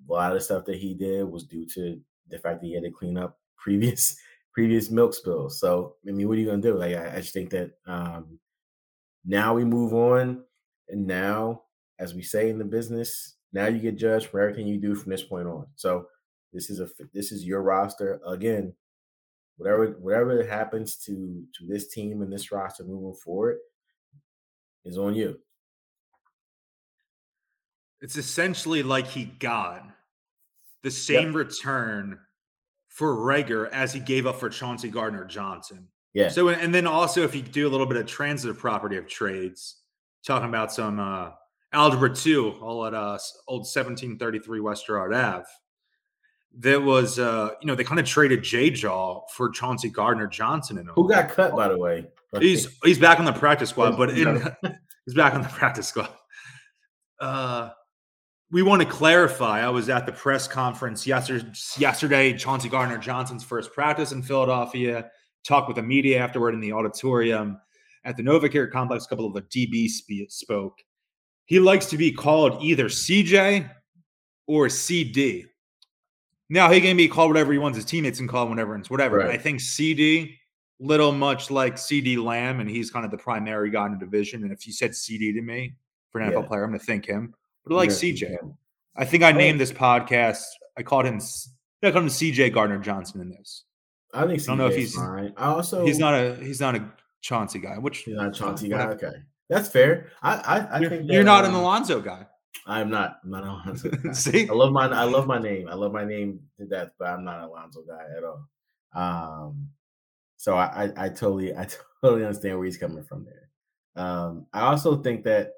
[0.08, 2.84] a lot of stuff that he did was due to the fact that he had
[2.84, 4.17] to clean up previous
[4.54, 5.60] previous milk spills.
[5.60, 6.78] So I mean, what are you gonna do?
[6.78, 8.39] Like I, I just think that um
[9.26, 10.43] now we move on,
[10.88, 11.63] and now,
[12.00, 15.12] as we say in the business, now you get judged for everything you do from
[15.12, 15.67] this point on.
[15.76, 16.08] So
[16.54, 18.73] this is a this is your roster again.
[19.58, 23.58] Whatever whatever happens to to this team and this roster moving forward
[24.86, 25.39] is on you.
[28.02, 29.84] It's essentially like he got
[30.84, 32.20] the same return
[32.89, 35.88] for Reagor as he gave up for Chauncey Gardner Johnson.
[36.13, 36.30] Yeah.
[36.30, 39.82] So, and then also, if you do a little bit of transitive property of trades,
[40.26, 41.30] talking about some uh,
[41.74, 43.17] algebra two, all at uh,
[43.48, 45.46] old 1733 West Girard Ave,
[46.60, 50.78] that was, uh, you know, they kind of traded J Jaw for Chauncey Gardner Johnson.
[50.78, 52.08] In Who got cut, by the way?
[52.39, 54.43] He's he's back on the practice squad, but in,
[55.06, 56.10] he's back on the practice squad.
[57.20, 57.70] Uh,
[58.52, 59.62] we want to clarify.
[59.62, 61.48] I was at the press conference yesterday.
[61.78, 65.10] Yesterday, Chauncey Gardner Johnson's first practice in Philadelphia.
[65.46, 67.60] Talked with the media afterward in the auditorium
[68.04, 69.06] at the NovaCare complex.
[69.06, 70.78] A couple of the DB spe- spoke.
[71.46, 73.70] He likes to be called either CJ
[74.48, 75.46] or CD.
[76.50, 77.76] Now he can be called whatever he wants.
[77.78, 79.18] His teammates can call him whatever it's whatever.
[79.18, 79.32] Right.
[79.32, 80.38] I think CD,
[80.80, 84.44] little much like CeeDee Lamb, and he's kind of the primary guy in the division.
[84.44, 85.74] And if you said CD to me
[86.12, 87.34] for an NFL player, I'm going to think him.
[87.66, 88.38] But I like Yeah, CJ.
[88.96, 90.44] I think I named this podcast.
[90.78, 91.20] I called him.
[91.84, 93.66] I called him CJ Gardner Johnson in this.
[94.14, 95.34] I think I don't know if he's- fine.
[95.38, 96.90] I also He's not a he's not a
[97.22, 97.78] Chauncey guy.
[97.78, 98.86] Which he's not a Chauncey guy.
[98.88, 99.08] whatever.
[99.08, 99.18] Okay,
[99.50, 100.12] that's fair.
[100.24, 102.26] I I, I You're, think you're that, not an um, Alonzo guy.
[102.65, 103.20] I'm not.
[103.24, 103.89] I'm not Alonzo.
[103.89, 104.12] guy.
[104.13, 105.67] See, I love my I love my name.
[105.67, 108.48] I love my name to death, but I'm not an Alonzo guy at all.
[108.96, 109.70] Um,
[110.38, 111.67] so I, I I totally I
[112.02, 114.04] totally understand where he's coming from there.
[114.04, 115.52] Um, I also think that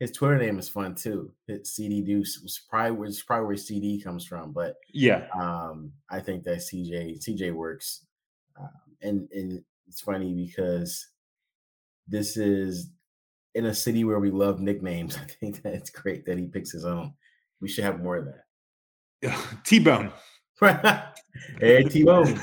[0.00, 1.32] his Twitter name is fun too.
[1.46, 6.20] His CD Deuce was probably was probably where CD comes from, but yeah, um, I
[6.20, 8.06] think that CJ CJ works,
[8.60, 8.68] um,
[9.02, 11.08] and and it's funny because
[12.06, 12.90] this is
[13.54, 15.16] in a city where we love nicknames.
[15.22, 17.12] I think that it's great that he picks his own.
[17.60, 19.44] We should have more of that.
[19.64, 20.12] T Bone.
[21.60, 22.36] hey T Bone,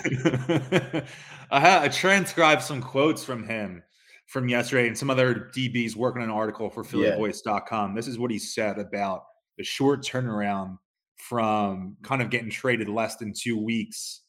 [1.51, 3.83] I, I transcribed some quotes from him
[4.27, 7.11] from yesterday and some other DBs working on an article for Yeah.
[7.15, 7.93] PhillyVoice.com.
[7.93, 9.23] This is what he said about
[9.57, 10.77] the short turnaround
[11.17, 14.21] from kind of getting traded less than two weeks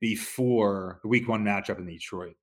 [0.00, 2.36] before the week one matchup in Detroit.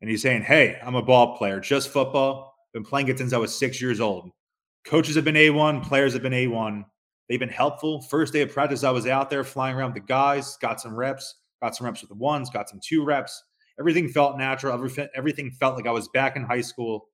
[0.00, 2.53] And he's saying, Hey, I'm a ball player, just football.
[2.74, 4.30] Been playing it since I was six years old.
[4.84, 6.84] Coaches have been A1, players have been A1.
[7.28, 8.02] They've been helpful.
[8.02, 10.94] First day of practice, I was out there flying around with the guys, got some
[10.94, 13.42] reps, got some reps with the ones, got some two reps.
[13.78, 14.74] Everything felt natural.
[15.14, 17.06] Everything, felt like I was back in high school,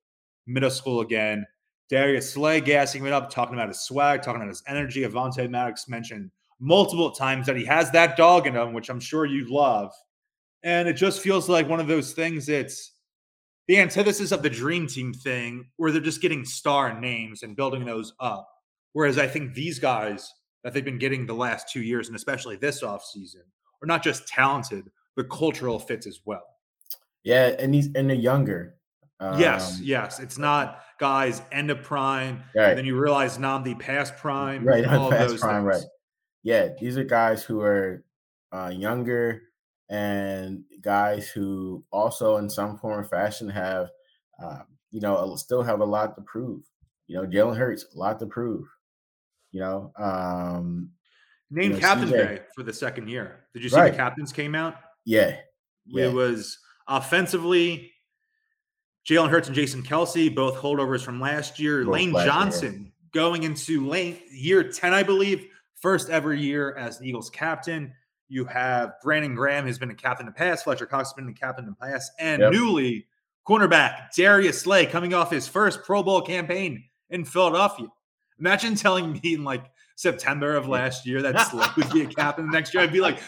[0.47, 1.45] middle school again.
[1.89, 5.03] Darius Slay gassing it up, talking about his swag, talking about his energy.
[5.03, 9.25] Avonte Maddox mentioned multiple times that he has that dog in him, which I'm sure
[9.25, 9.93] you love.
[10.63, 12.93] And it just feels like one of those things that's
[13.67, 17.85] the antithesis of the dream team thing, where they're just getting star names and building
[17.85, 18.47] those up.
[18.93, 22.55] Whereas I think these guys that they've been getting the last two years, and especially
[22.57, 23.43] this offseason,
[23.81, 26.43] are not just talented, but cultural fits as well.
[27.23, 28.75] Yeah, and these and they're younger.
[29.37, 30.19] yes, Um, yes.
[30.19, 32.69] It's not guys end of prime, Right.
[32.69, 35.81] and then you realize Nnamdi past prime, right all of past those prime, things.
[35.83, 35.89] right.
[36.43, 38.03] Yeah, these are guys who are
[38.51, 39.43] uh, younger
[39.89, 43.89] and guys who also, in some form or fashion, have
[44.43, 46.63] um, you know still have a lot to prove.
[47.07, 48.65] You know, Jalen Hurts, a lot to prove.
[49.51, 50.91] You know, um,
[51.49, 52.11] Named know, captain CJ.
[52.11, 53.45] today for the second year.
[53.53, 53.91] Did you see Right.
[53.91, 54.75] the captains came out?
[55.05, 55.37] yeah,
[55.85, 56.05] Yeah.
[56.05, 57.91] It was offensively
[59.09, 61.83] Jalen Hurts and Jason Kelce, both holdovers from last year.
[61.83, 62.33] Both Lane last year.
[62.33, 65.47] Johnson going into lane year 10, I believe,
[65.81, 67.93] first ever year as the Eagles captain.
[68.31, 70.63] You have Brandon Graham, who's been a captain in the past.
[70.63, 72.13] Fletcher Cox has been a captain in the past.
[72.17, 72.53] And Yep.
[72.53, 73.07] newly,
[73.47, 77.87] cornerback Darius Slay coming off his first Pro Bowl campaign in Philadelphia.
[78.39, 79.65] Imagine telling me in like
[79.97, 82.81] September of last year that Slay would be a captain the next year.
[82.83, 83.19] I'd be like,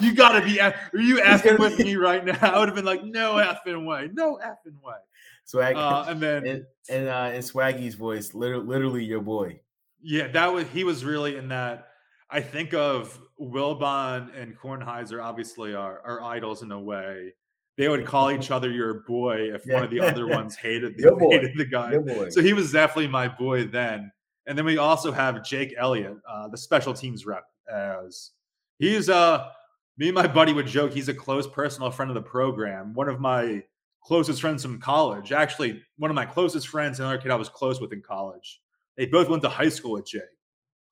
[0.00, 2.36] you gotta be, are you effing with me right now?
[2.42, 4.96] I would have been like, no effing way, no effing way.
[5.44, 9.60] swag Uh, and then, and and uh, in Swaggy's voice, literally, literally your boy.
[10.02, 11.86] yeah, that was he was really in that.
[12.28, 17.34] I think of Wilbon and Kornheiser, obviously are are idols in a way.
[17.76, 21.28] They would call each other your boy if one of the other ones hated the,
[21.30, 21.92] hated the guy.
[22.30, 24.10] So he was definitely my boy then.
[24.46, 28.32] And then we also have Jake Elliott, uh, the special teams rep, as
[28.78, 29.48] he's uh
[29.96, 32.94] me and my buddy would joke he's a close personal friend of the program.
[32.94, 33.62] One of my
[34.02, 35.32] closest friends from college.
[35.32, 38.60] Actually, one of my closest friends, another kid I was close with in college.
[38.96, 40.22] They both went to high school with Jake.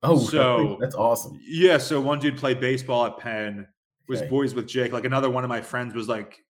[0.09, 1.39] Oh, so- that's awesome.
[1.47, 3.67] Yeah, so one dude played baseball at Penn,
[4.09, 4.29] was Okay.
[4.31, 4.93] boys with Jake.
[4.93, 6.43] Like another one of my friends was like,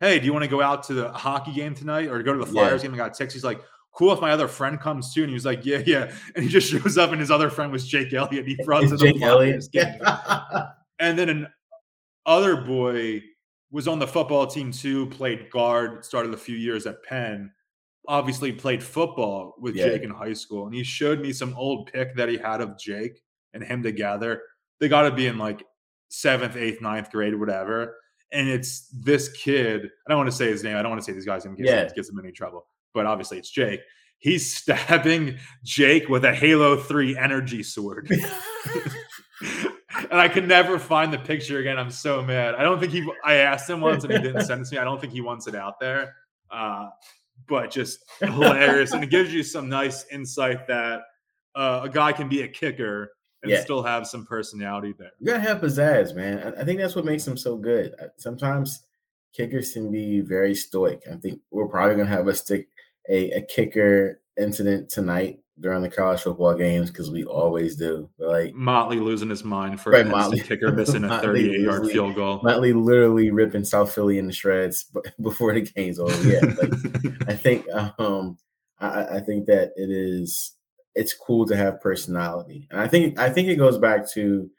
[0.00, 2.38] Hey, do you want to go out to the hockey game tonight or go to
[2.38, 2.52] the Yeah.
[2.52, 2.92] Flyers game?
[2.92, 3.34] I got text.
[3.34, 3.60] He's like,
[3.92, 5.22] Cool if my other friend comes too.
[5.22, 6.12] And he was like, Yeah, yeah.
[6.34, 8.46] And he just shows up and his other friend was Jake Elliott.
[8.46, 9.64] He brought It's to the Jake Elliott.
[9.64, 10.66] Flyers game.
[10.98, 11.48] And then an
[12.26, 13.22] other boy
[13.70, 17.52] was on the football team too, played guard, started a few years at Penn.
[18.08, 19.86] Obviously played football with Yeah.
[19.88, 20.66] Jake in high school.
[20.66, 23.22] And he showed me some old pic that he had of Jake
[23.54, 24.42] and him together.
[24.80, 25.64] They got to be in like
[26.08, 27.96] seventh, eighth, ninth grade, whatever.
[28.32, 29.84] And it's this kid.
[30.06, 30.76] I don't want to say his name.
[30.76, 31.80] I don't want to say these guys in case Yeah.
[31.82, 32.66] it gets him in any trouble.
[32.94, 33.80] But obviously it's Jake.
[34.18, 38.10] He's stabbing Jake with a Halo 3 energy sword.
[40.10, 41.78] and I can never find the picture again.
[41.78, 42.54] I'm so mad.
[42.54, 43.08] I don't think he.
[43.24, 44.78] I asked him once and he didn't send it to me.
[44.78, 46.14] I don't think he wants it out there.
[46.50, 46.88] Uh,
[47.48, 51.02] but just hilarious, and it gives you some nice insight that
[51.54, 53.60] uh, a guy can be a kicker and Yeah.
[53.60, 55.10] still have some personality there.
[55.20, 56.38] You gotta have pizzazz, man.
[56.56, 57.94] I, I think that's what makes them so good.
[58.16, 58.82] Sometimes
[59.32, 61.02] kickers can be very stoic.
[61.10, 62.68] I think we're probably gonna have a stick
[63.08, 68.10] a, a kicker incident tonight during the college football games because we always do.
[68.18, 70.40] But like Motley losing his mind for Right, Motley.
[70.40, 72.40] kicker missing a Motley 38 yard field goal.
[72.42, 74.86] Motley literally ripping South Philly in the shreds
[75.20, 76.12] before the game's over.
[76.28, 76.72] Yeah, like
[77.28, 77.66] I think
[77.98, 78.36] um
[78.78, 80.52] I, I think that it is
[80.94, 82.68] it's cool to have personality.
[82.70, 84.50] And I think I think it goes back to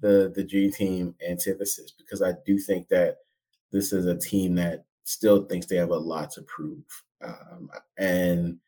[0.00, 3.18] the the G team antithesis because I do think that
[3.70, 6.84] this is a team that still thinks they have a lot to prove.
[7.24, 8.58] Um, and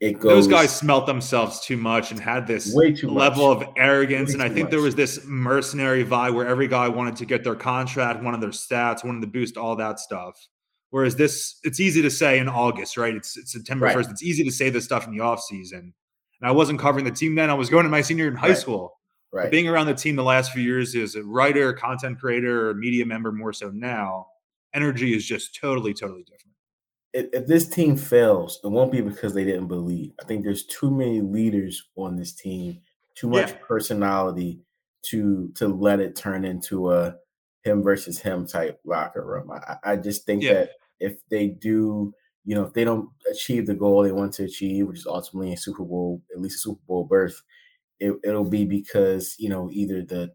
[0.00, 3.16] it Those guys smelt themselves too much and had this way too much.
[3.16, 4.30] level of arrogance.
[4.30, 7.44] Way and I think there was this mercenary vibe where every guy wanted to get
[7.44, 10.34] their contract, one of their stats, one of the boost all that stuff.
[10.88, 13.14] Whereas this, it's easy to say in August, right?
[13.14, 13.96] It's, it's September Right.
[13.96, 14.10] 1st.
[14.10, 15.78] It's easy to say this stuff in the offseason.
[15.80, 15.92] And
[16.42, 17.50] I wasn't covering the team then.
[17.50, 18.56] I was going to my senior in high Right.
[18.56, 18.96] school.
[19.32, 19.50] But.
[19.52, 23.06] Being around the team the last few years as a writer, content creator, or media
[23.06, 24.26] member more so now,
[24.74, 26.49] energy is just totally, totally different.
[27.12, 30.12] If, if this team fails, it won't be because they didn't believe.
[30.20, 32.80] I think there's too many leaders on this team,
[33.14, 33.58] too much Yeah.
[33.66, 34.60] personality
[35.02, 37.16] to to let it turn into a
[37.64, 39.50] him versus him type locker room.
[39.50, 40.52] I, I just think Yeah.
[40.54, 40.70] that
[41.00, 44.86] if they do, you know, if they don't achieve the goal they want to achieve,
[44.88, 47.42] which is ultimately a Super Bowl, at least a Super Bowl berth,
[47.98, 50.32] it, it'll be because you know either the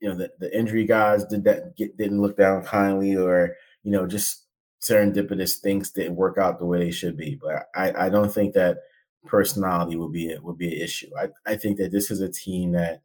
[0.00, 3.90] you know the, the injury guys did that get, didn't look down kindly or you
[3.92, 4.43] know just
[4.88, 8.52] serendipitous things didn't work out the way they should be but i i don't think
[8.54, 8.78] that
[9.26, 11.10] personality will be will be an issue.
[11.18, 13.02] I i think that this is a team that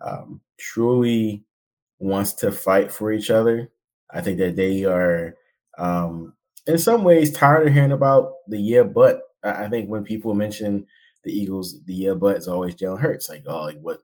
[0.00, 1.44] um truly
[1.98, 3.70] wants to fight for each other.
[4.10, 5.36] I think that they are
[5.78, 6.34] um
[6.66, 9.22] in some ways tired of hearing about the yeah but.
[9.44, 10.86] I, I think when people mention
[11.24, 13.28] the eagles the yeah but is always jalen hurts.
[13.28, 14.00] Like oh like what?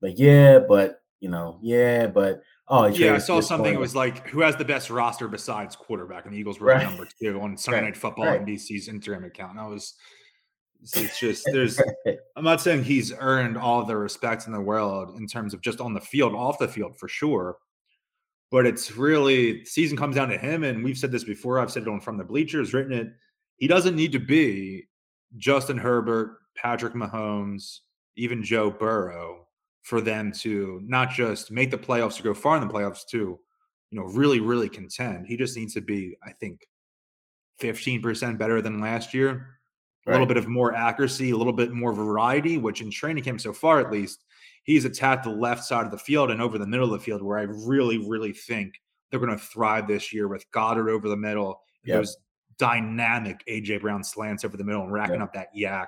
[0.00, 3.72] Like yeah but you know yeah but oh Yeah, I saw something.
[3.72, 6.24] It was like, who has the best roster besides quarterback?
[6.24, 6.82] And the Eagles were Right.
[6.82, 8.44] number two on Sunday Right, Night Football right.
[8.44, 9.52] NBC's Instagram account.
[9.52, 9.94] And I was,
[10.80, 11.80] It's just there's
[12.36, 15.80] I'm not saying he's earned all the respect in the world in terms of just
[15.80, 17.56] on the field, off the field for sure.
[18.50, 21.58] But it's really season comes down to him, and we've said this before.
[21.58, 23.08] I've said it on from the bleachers, written it.
[23.56, 24.88] He doesn't need to be
[25.38, 27.78] Justin Herbert, Patrick Mahomes,
[28.16, 29.46] even Joe Burrow
[29.82, 33.38] for them to not just make the playoffs or go far in the playoffs to,
[33.90, 35.26] you know, really, really contend.
[35.26, 36.66] He just needs to be, I think,
[37.60, 39.58] 15% better than last year.
[40.08, 43.40] A little bit of more accuracy, a little bit more variety, which in training camp
[43.40, 44.24] so far, at least,
[44.64, 47.22] he's attacked the left side of the field and over the middle of the field,
[47.22, 48.80] where I really, really think
[49.10, 51.98] they're going to thrive this year with Goedert over the middle, yep.
[51.98, 52.16] those
[52.58, 55.22] dynamic AJ Brown slants over the middle and racking yep.
[55.22, 55.86] up that YAC.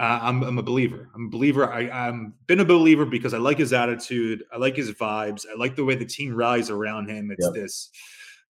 [0.00, 1.10] Uh, I'm, I'm, a believer.
[1.14, 1.70] I'm a believer.
[1.70, 4.42] I, I'm been a believer because I like his attitude.
[4.50, 5.44] I like his vibes.
[5.46, 7.30] I like the way the team rallies around him.
[7.30, 7.52] It's yep.
[7.52, 7.90] this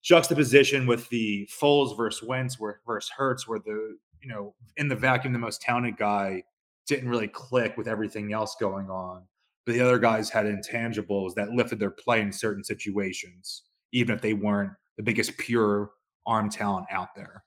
[0.01, 4.95] juxtaposition with the Foles versus Wentz, where versus Hurts, where the you know, in the
[4.95, 6.43] vacuum, the most talented guy
[6.87, 9.23] didn't really click with everything else going on.
[9.65, 14.21] But the other guys had intangibles that lifted their play in certain situations, even if
[14.21, 15.91] they weren't the biggest pure
[16.25, 17.43] arm talent out there.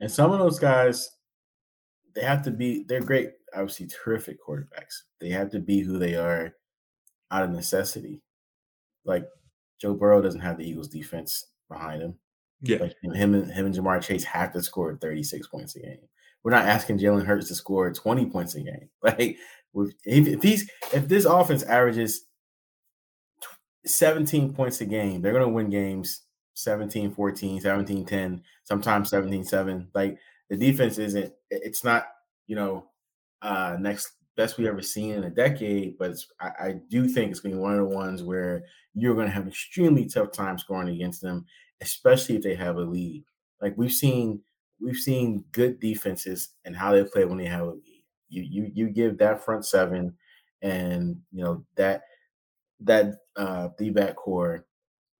[0.00, 1.10] And some of those guys,
[2.14, 5.02] they have to be, they're great, obviously terrific quarterbacks.
[5.20, 6.54] They have to be who they are
[7.30, 8.22] out of necessity.
[9.04, 9.26] Like
[9.80, 12.14] Joe Burrow doesn't have the Eagles defense behind him.
[12.62, 15.98] Yeah, like him and him and Ja'Marr Chase have to score 36 points a game.
[16.42, 18.88] We're not asking Jalen Hurts to score 20 points a game.
[19.02, 19.38] Like
[20.04, 22.26] if he's if this offense averages
[23.86, 26.22] 17 points a game, they're gonna win games
[26.54, 29.88] 17, 14, 17, 10, sometimes 17, 7.
[29.94, 30.18] Like
[30.50, 32.08] the defense isn't it's not,
[32.46, 32.86] you know,
[33.42, 37.40] uh next best we've ever seen in a decade, but I, I, do think it's
[37.40, 38.62] going to be one of the ones where
[38.94, 41.44] you're going to have extremely tough time scoring against them
[41.80, 43.24] especially if they have a lead.
[43.60, 44.40] Like we've seen,
[44.80, 48.02] we've seen good defenses and how they play when they have a lead.
[48.28, 50.14] You you you give that front seven,
[50.62, 52.02] and you know that
[52.80, 54.66] that uh the back core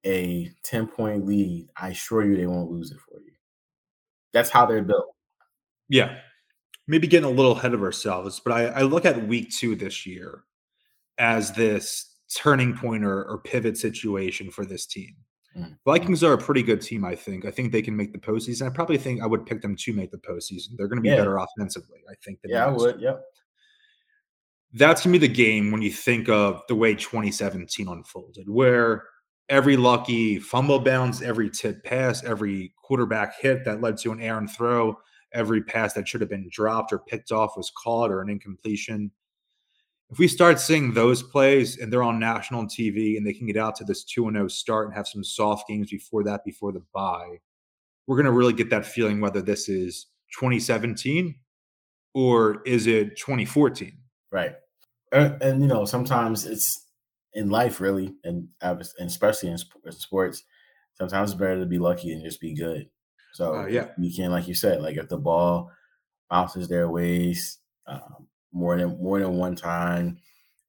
[0.07, 3.33] a 10 point lead, I assure you they won't lose it for you.
[4.33, 5.15] That's how they're built.
[5.91, 6.17] Yeah.
[6.87, 10.07] Maybe getting a little ahead of ourselves, but I, I look at week two this
[10.07, 10.45] year
[11.19, 15.15] as this turning point or, or pivot situation for this team.
[15.57, 15.77] Mm.
[15.85, 17.45] Vikings are a pretty good team, I think.
[17.45, 18.67] I think they can make the postseason.
[18.67, 20.77] I probably think I would pick them to make the postseason.
[20.77, 21.17] They're going to be yeah.
[21.17, 22.39] better offensively, I think.
[22.45, 23.01] yeah, I would.
[23.01, 23.21] Yep.
[24.73, 29.05] That's going to be the game when you think of the way 2017 unfolded, where
[29.49, 34.51] every lucky fumble bounce, every tip pass, every quarterback hit that led to an errant
[34.51, 34.97] throw,
[35.33, 39.11] every pass that should have been dropped or picked off was caught or an incompletion
[40.11, 43.57] if we start seeing those plays and they're on national TV and they can get
[43.57, 46.83] out to this 2 0 start and have some soft games before that, before the
[46.93, 47.39] bye,
[48.07, 50.07] we're going to really get that feeling whether this is
[50.39, 51.37] 2017
[52.15, 53.93] or is it 2014.
[54.33, 54.55] Right.
[55.13, 56.87] And, and you know, sometimes it's
[57.35, 59.59] in life, really, and, and especially in
[59.93, 60.43] sports,
[60.95, 62.89] sometimes it's better to be lucky and just be good.
[63.33, 65.71] So, uh, yeah, you can, like you said, like if the ball
[66.29, 70.19] bounces their ways, um, more than more than one time.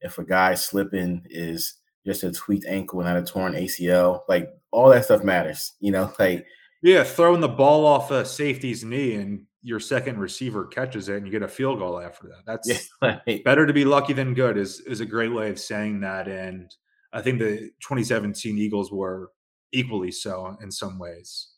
[0.01, 4.89] If a guy slipping is just a tweaked ankle, not a torn ACL, like all
[4.89, 5.74] that stuff matters.
[5.80, 6.45] You know, like
[6.82, 11.26] yeah, throwing the ball off a safety's knee and your second receiver catches it and
[11.28, 12.41] you get a field goal after that.
[12.45, 12.68] That's
[13.01, 16.01] yeah, like, better to be lucky than good is is a great way of saying
[16.01, 16.28] that.
[16.28, 16.74] And
[17.14, 19.32] I think the 2017 Eagles were
[19.72, 21.51] equally so in some ways.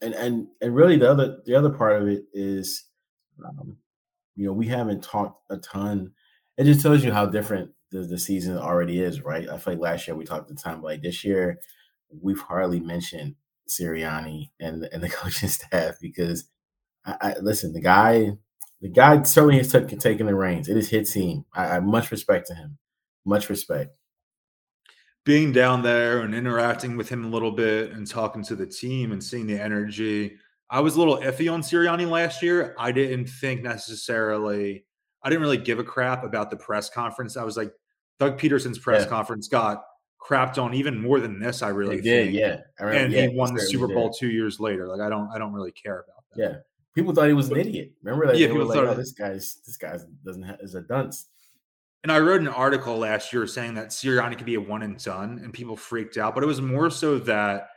[0.00, 2.84] And and and really the other the other part of it is
[3.44, 3.78] um,
[4.36, 6.12] you know, we haven't talked a ton.
[6.56, 9.48] It just tells you how different the, the season already is, right?
[9.48, 11.60] I feel like last year we talked a ton, like this year
[12.22, 13.36] we've hardly mentioned
[13.68, 16.46] Sirianni and and the coaching staff because
[17.06, 18.32] I, I listen, the guy,
[18.82, 20.68] the guy certainly has taken taken the reins.
[20.70, 21.46] It is his team.
[21.54, 22.78] I, I much respect to him,
[23.26, 23.97] much respect.
[25.28, 29.12] Being down there and interacting with him a little bit and talking to the team
[29.12, 30.38] and seeing the energy
[30.70, 32.74] I was a little iffy on Sirianni last year.
[32.78, 34.84] I didn't think necessarily,
[35.22, 37.36] I didn't really give a crap about the press conference.
[37.36, 37.72] I was like,
[38.18, 39.08] Doug Pederson's press yeah.
[39.08, 39.84] conference got
[40.20, 41.62] crapped on even more than this.
[41.62, 42.60] I really did, yeah.
[42.80, 44.86] Remember, and yeah, he won the Super Bowl two years later.
[44.88, 46.42] Like I don't, I don't really care about that.
[46.42, 46.56] Yeah,
[46.94, 47.92] people thought he was an idiot.
[48.02, 48.36] Remember that?
[48.36, 51.28] Yeah, people like, thought oh, this guy's this guy's doesn't have, is a dunce.
[52.02, 55.02] And I wrote an article last year saying that Sirianni could be a one and
[55.02, 56.34] done, and people freaked out.
[56.34, 57.68] But it was more so that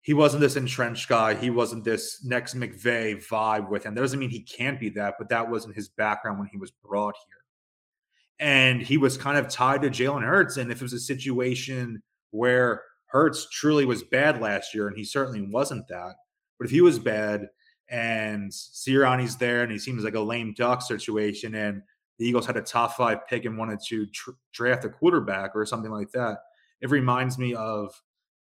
[0.00, 1.34] he wasn't this entrenched guy.
[1.34, 3.94] He wasn't this next McVay vibe with him.
[3.94, 6.70] That doesn't mean he can't be that, but that wasn't his background when he was
[6.70, 8.48] brought here.
[8.48, 10.56] And he was kind of tied to Jalen Hurts.
[10.56, 15.04] And if it was a situation where Hurts truly was bad last year, and he
[15.04, 16.14] certainly wasn't that,
[16.58, 17.48] but if he was bad,
[17.88, 21.54] and Sirianni's there, and he seems like a lame duck situation.
[21.54, 21.82] And
[22.18, 25.66] the Eagles had a top five pick and wanted to tr- draft a quarterback or
[25.66, 26.38] something like that.
[26.80, 27.92] It reminds me of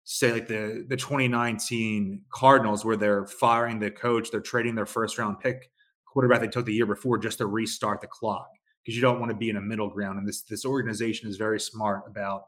[0.04, 5.18] say like the the 2019 Cardinals where they're firing the coach, they're trading their first
[5.18, 5.70] round pick
[6.16, 8.48] quarterback they took the year before just to restart the clock
[8.82, 10.18] because you don't want to be in a middle ground.
[10.18, 12.44] And this this organization is very smart about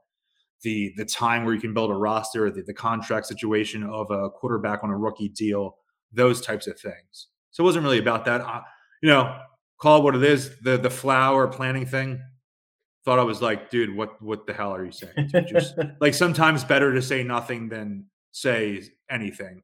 [0.63, 4.31] the the time where you can build a roster, the, the contract situation of a
[4.31, 5.77] quarterback on a rookie deal,
[6.13, 7.27] those types of things.
[7.51, 8.41] So it wasn't really about that.
[8.41, 8.63] Uh,
[9.03, 9.39] you know,
[9.79, 10.59] call what it is.
[10.61, 12.21] The the flower planning thing.
[13.05, 15.31] Thought I was like, dude, what what the hell are you saying?
[15.47, 19.63] Just like sometimes better to say nothing than say anything.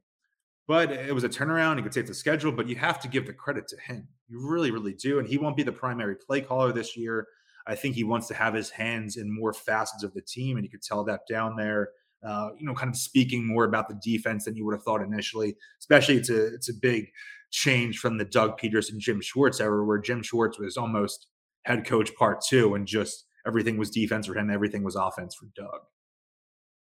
[0.67, 1.77] But it was a turnaround.
[1.77, 4.07] he could say the schedule, but you have to give the credit to him.
[4.27, 5.19] You really, really do.
[5.19, 7.27] And he won't be the primary play caller this year.
[7.67, 10.63] I think he wants to have his hands in more facets of the team, and
[10.63, 11.89] you could tell that down there.
[12.23, 15.01] Uh, you know, kind of speaking more about the defense than you would have thought
[15.01, 15.55] initially.
[15.79, 17.11] Especially, it's a it's a big
[17.55, 21.27] change from the Doug Pederson, Jim Schwartz era, where Jim Schwartz was almost
[21.63, 25.47] head coach part two, and just everything was defense for him, everything was offense for
[25.55, 25.79] Doug.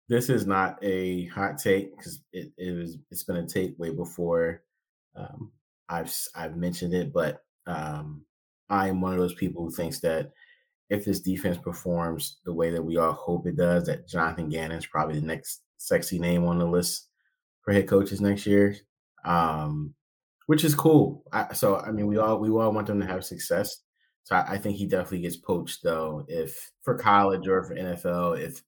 [0.09, 3.91] This is not a hot take because it, it was it's been a take way
[3.91, 4.63] before
[5.15, 5.51] um,
[5.87, 8.25] I've I've mentioned it, but um,
[8.69, 10.31] I am one of those people who thinks that
[10.89, 14.77] if this defense performs the way that we all hope it does, that Jonathan Gannon
[14.77, 17.09] is probably the next sexy name on the list
[17.63, 18.75] for head coaches next year,
[19.25, 19.93] um,
[20.47, 21.23] which is cool.
[21.31, 23.77] I, so I mean, we all we all want them to have success.
[24.23, 28.39] So I, I, think he definitely gets poached though, if for college or for NFL,
[28.39, 28.61] if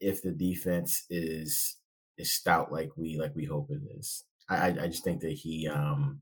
[0.00, 1.76] if the defense is
[2.16, 4.24] is stout like we like we hope it is.
[4.48, 6.20] I I just think that he um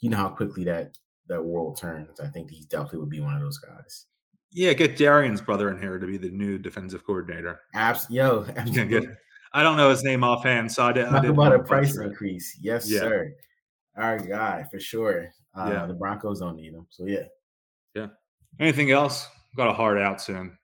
[0.00, 0.96] you know how quickly that
[1.28, 2.20] that world turns.
[2.20, 4.06] I think he definitely would be one of those guys.
[4.52, 7.60] Yeah, get Darian's brother in here to be the new defensive coordinator.
[7.74, 9.08] Abs- yo, absolutely.
[9.52, 11.34] I don't know his name offhand, so I, did, Talk I didn't.
[11.34, 12.56] about a price increase.
[12.60, 13.00] Yes, yeah.
[13.00, 13.32] sir.
[14.00, 15.28] Our guy for sure.
[15.54, 17.24] Uh, yeah, the Broncos don't need him, so yeah.
[17.94, 18.06] Yeah.
[18.58, 19.28] Anything else?
[19.56, 20.56] Got a hard out soon.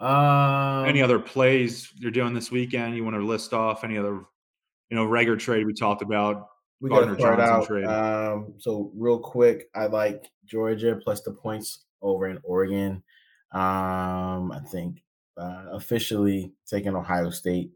[0.00, 2.96] Um, Any other plays you're doing this weekend?
[2.96, 4.22] You want to list off any other,
[4.90, 6.48] you know, regular trade we talked about?
[6.80, 7.66] We Gardner got Johnson out.
[7.66, 7.84] trade.
[7.84, 13.02] Um, so real quick, I like Georgia plus the points over in Oregon.
[13.52, 15.02] Um, I think
[15.36, 17.70] uh, officially taking Ohio State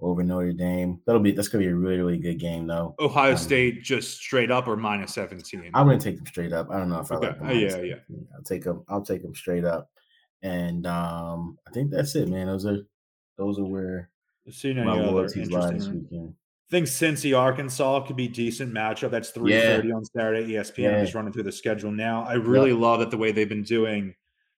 [0.00, 1.00] over Notre Dame.
[1.06, 2.94] That'll be that's gonna be a really really good game though.
[3.00, 5.70] Ohio um, State just straight up or minus seventeen.
[5.74, 6.68] I'm gonna take them straight up.
[6.70, 7.26] I don't know if I okay.
[7.28, 7.48] like them.
[7.48, 7.94] Uh, yeah, yeah.
[8.34, 8.84] I'll take them.
[8.88, 9.90] I'll take them straight up.
[10.42, 12.46] And um, I think that's it, man.
[12.46, 12.86] Those are
[13.38, 14.10] those are where
[14.46, 16.34] my loyalties lie this weekend.
[16.68, 19.10] I think Cincy, Arkansas could be decent matchup.
[19.10, 19.94] That's three thirty yeah.
[19.94, 20.78] on Saturday ESPN.
[20.78, 20.96] Yeah.
[20.96, 22.24] I'm just running through the schedule now.
[22.24, 22.80] I really yep.
[22.80, 24.14] love it the way they've been doing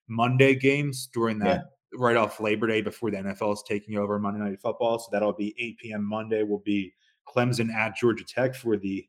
[0.07, 1.65] Monday games during that.
[1.93, 4.99] Right off Labor Day before the NFL is taking over Monday Night Football.
[4.99, 6.03] So that'll be 8 p.m.
[6.03, 6.43] Monday.
[6.43, 6.93] Will be
[7.27, 9.05] Clemson at Georgia Tech for the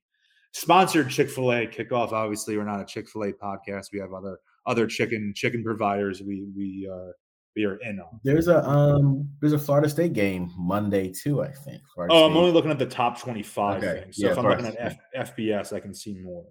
[0.53, 2.13] sponsored Chick Fil A kickoff.
[2.13, 3.87] Obviously, we're not a Chick Fil A podcast.
[3.93, 6.23] We have other other chicken chicken providers.
[6.23, 7.15] We we are
[7.57, 8.21] we are in on.
[8.25, 11.43] There's a um there's a Florida State game Monday too.
[11.43, 11.83] I think.
[11.95, 12.31] Florida oh, State.
[12.31, 14.03] I'm only looking at the top 25 okay.
[14.03, 14.17] things.
[14.17, 16.47] So yeah, if I'm looking at F- FBS, I can see more.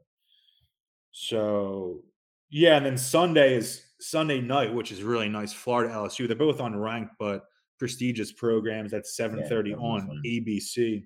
[1.11, 2.01] So
[2.49, 5.53] yeah, and then Sunday is Sunday night, which is really nice.
[5.53, 6.27] Florida LSU.
[6.27, 7.45] They're both on unranked, but
[7.77, 8.91] prestigious programs.
[8.91, 10.21] That's 7:30 yeah, on fun.
[10.25, 11.05] ABC.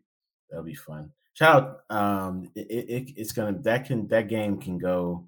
[0.49, 1.11] That'll be fun.
[1.33, 1.95] Shout out.
[1.95, 5.27] Um, it, it, it's gonna that can that game can go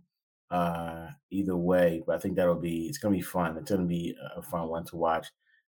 [0.52, 3.58] uh either way, but I think that'll be it's gonna be fun.
[3.58, 5.28] It's gonna be a fun one to watch.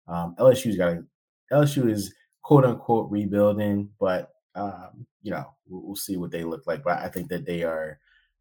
[0.08, 1.04] Um, LSU's got a,
[1.52, 6.66] LSU is quote unquote rebuilding, but um, you know we'll, we'll, see what they look
[6.66, 6.82] like.
[6.82, 7.98] But I think that they are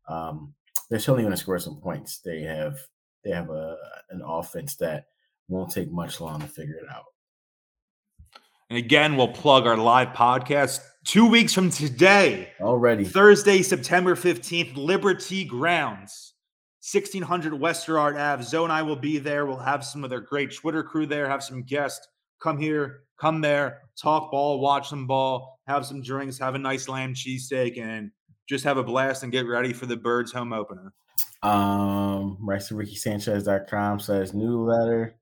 [0.08, 0.54] um,
[0.90, 2.20] they're certainly going to score some points.
[2.20, 2.78] They have
[3.24, 3.78] they have a
[4.10, 5.06] an offense that
[5.48, 7.06] won't take much long to figure it out.
[8.70, 12.50] And again, we'll plug our live podcast two weeks from today.
[12.62, 13.04] Already.
[13.04, 16.34] Thursday, September 15th, Liberty Grounds,
[16.80, 18.44] 1600 West Girard Ave.
[18.44, 19.46] Zoe and I will be there.
[19.46, 22.08] We'll have some of their great Twitter crew there, have some guests
[22.42, 26.90] come here, come there, talk ball, watch some ball, have some drinks, have a nice
[26.90, 28.12] lamb cheesesteak, and
[28.50, 30.94] just have a blast and get ready for the Birds home opener.
[31.44, 35.16] Um, RickySanchez.com says newsletter.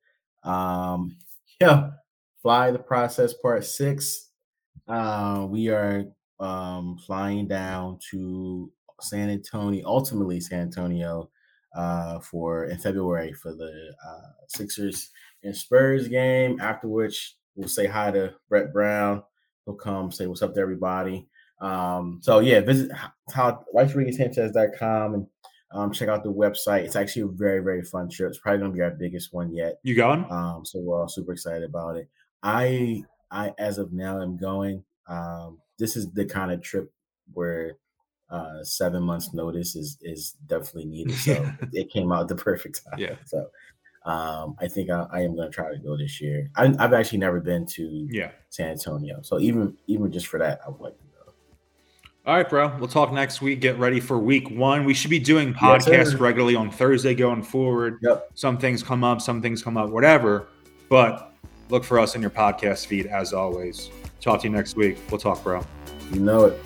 [0.44, 1.18] Um,
[1.60, 1.90] yeah,
[2.42, 4.30] fly the process part six.
[4.88, 6.06] Uh, we are
[6.40, 11.30] um, flying down to San Antonio, ultimately San Antonio,
[11.76, 15.10] uh, for in February for the uh, Sixers
[15.44, 16.60] and Spurs game.
[16.60, 19.24] After which we'll say hi to Brett Brown.
[19.66, 21.28] He'll come say what's up to everybody.
[21.62, 22.92] Um, so yeah, visit
[23.34, 25.28] how RickySanchez.com and
[25.74, 26.84] um, check out the website.
[26.84, 28.30] It's actually a very, very fun trip.
[28.30, 29.80] It's probably gonna be our biggest one yet.
[29.84, 30.26] You going?
[30.30, 32.10] Um, so we're all super excited about it.
[32.44, 34.84] I I as of now am going.
[35.08, 36.92] Um, this is the kind of trip
[37.34, 37.78] where
[38.30, 41.16] uh, seven months notice is is definitely needed.
[41.16, 43.00] So it came out the perfect time.
[43.00, 43.16] Yeah.
[43.26, 43.48] So
[44.06, 46.50] um, I think I, I am going to try to go this year.
[46.56, 50.60] I, have actually never been to yeah San Antonio, so even even just for that,
[50.66, 51.01] I would like to.
[52.24, 52.72] All right, bro.
[52.78, 53.62] We'll talk next week.
[53.62, 54.86] Get ready for week one.
[54.86, 57.98] We should be doing podcasts yes, regularly on Thursday going forward.
[58.04, 58.30] Yep.
[58.36, 60.48] Some things come up, some things come up, whatever.
[60.88, 61.34] But
[61.70, 63.90] look for us in your podcast feed as always.
[64.20, 65.00] Talk to you next week.
[65.10, 65.66] We'll talk, bro.
[66.12, 66.62] You know it.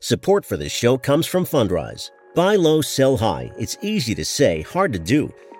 [0.00, 2.10] Support for this show comes from Fundrise.
[2.34, 3.52] Buy low, sell high.
[3.60, 5.32] It's easy to say, hard to do.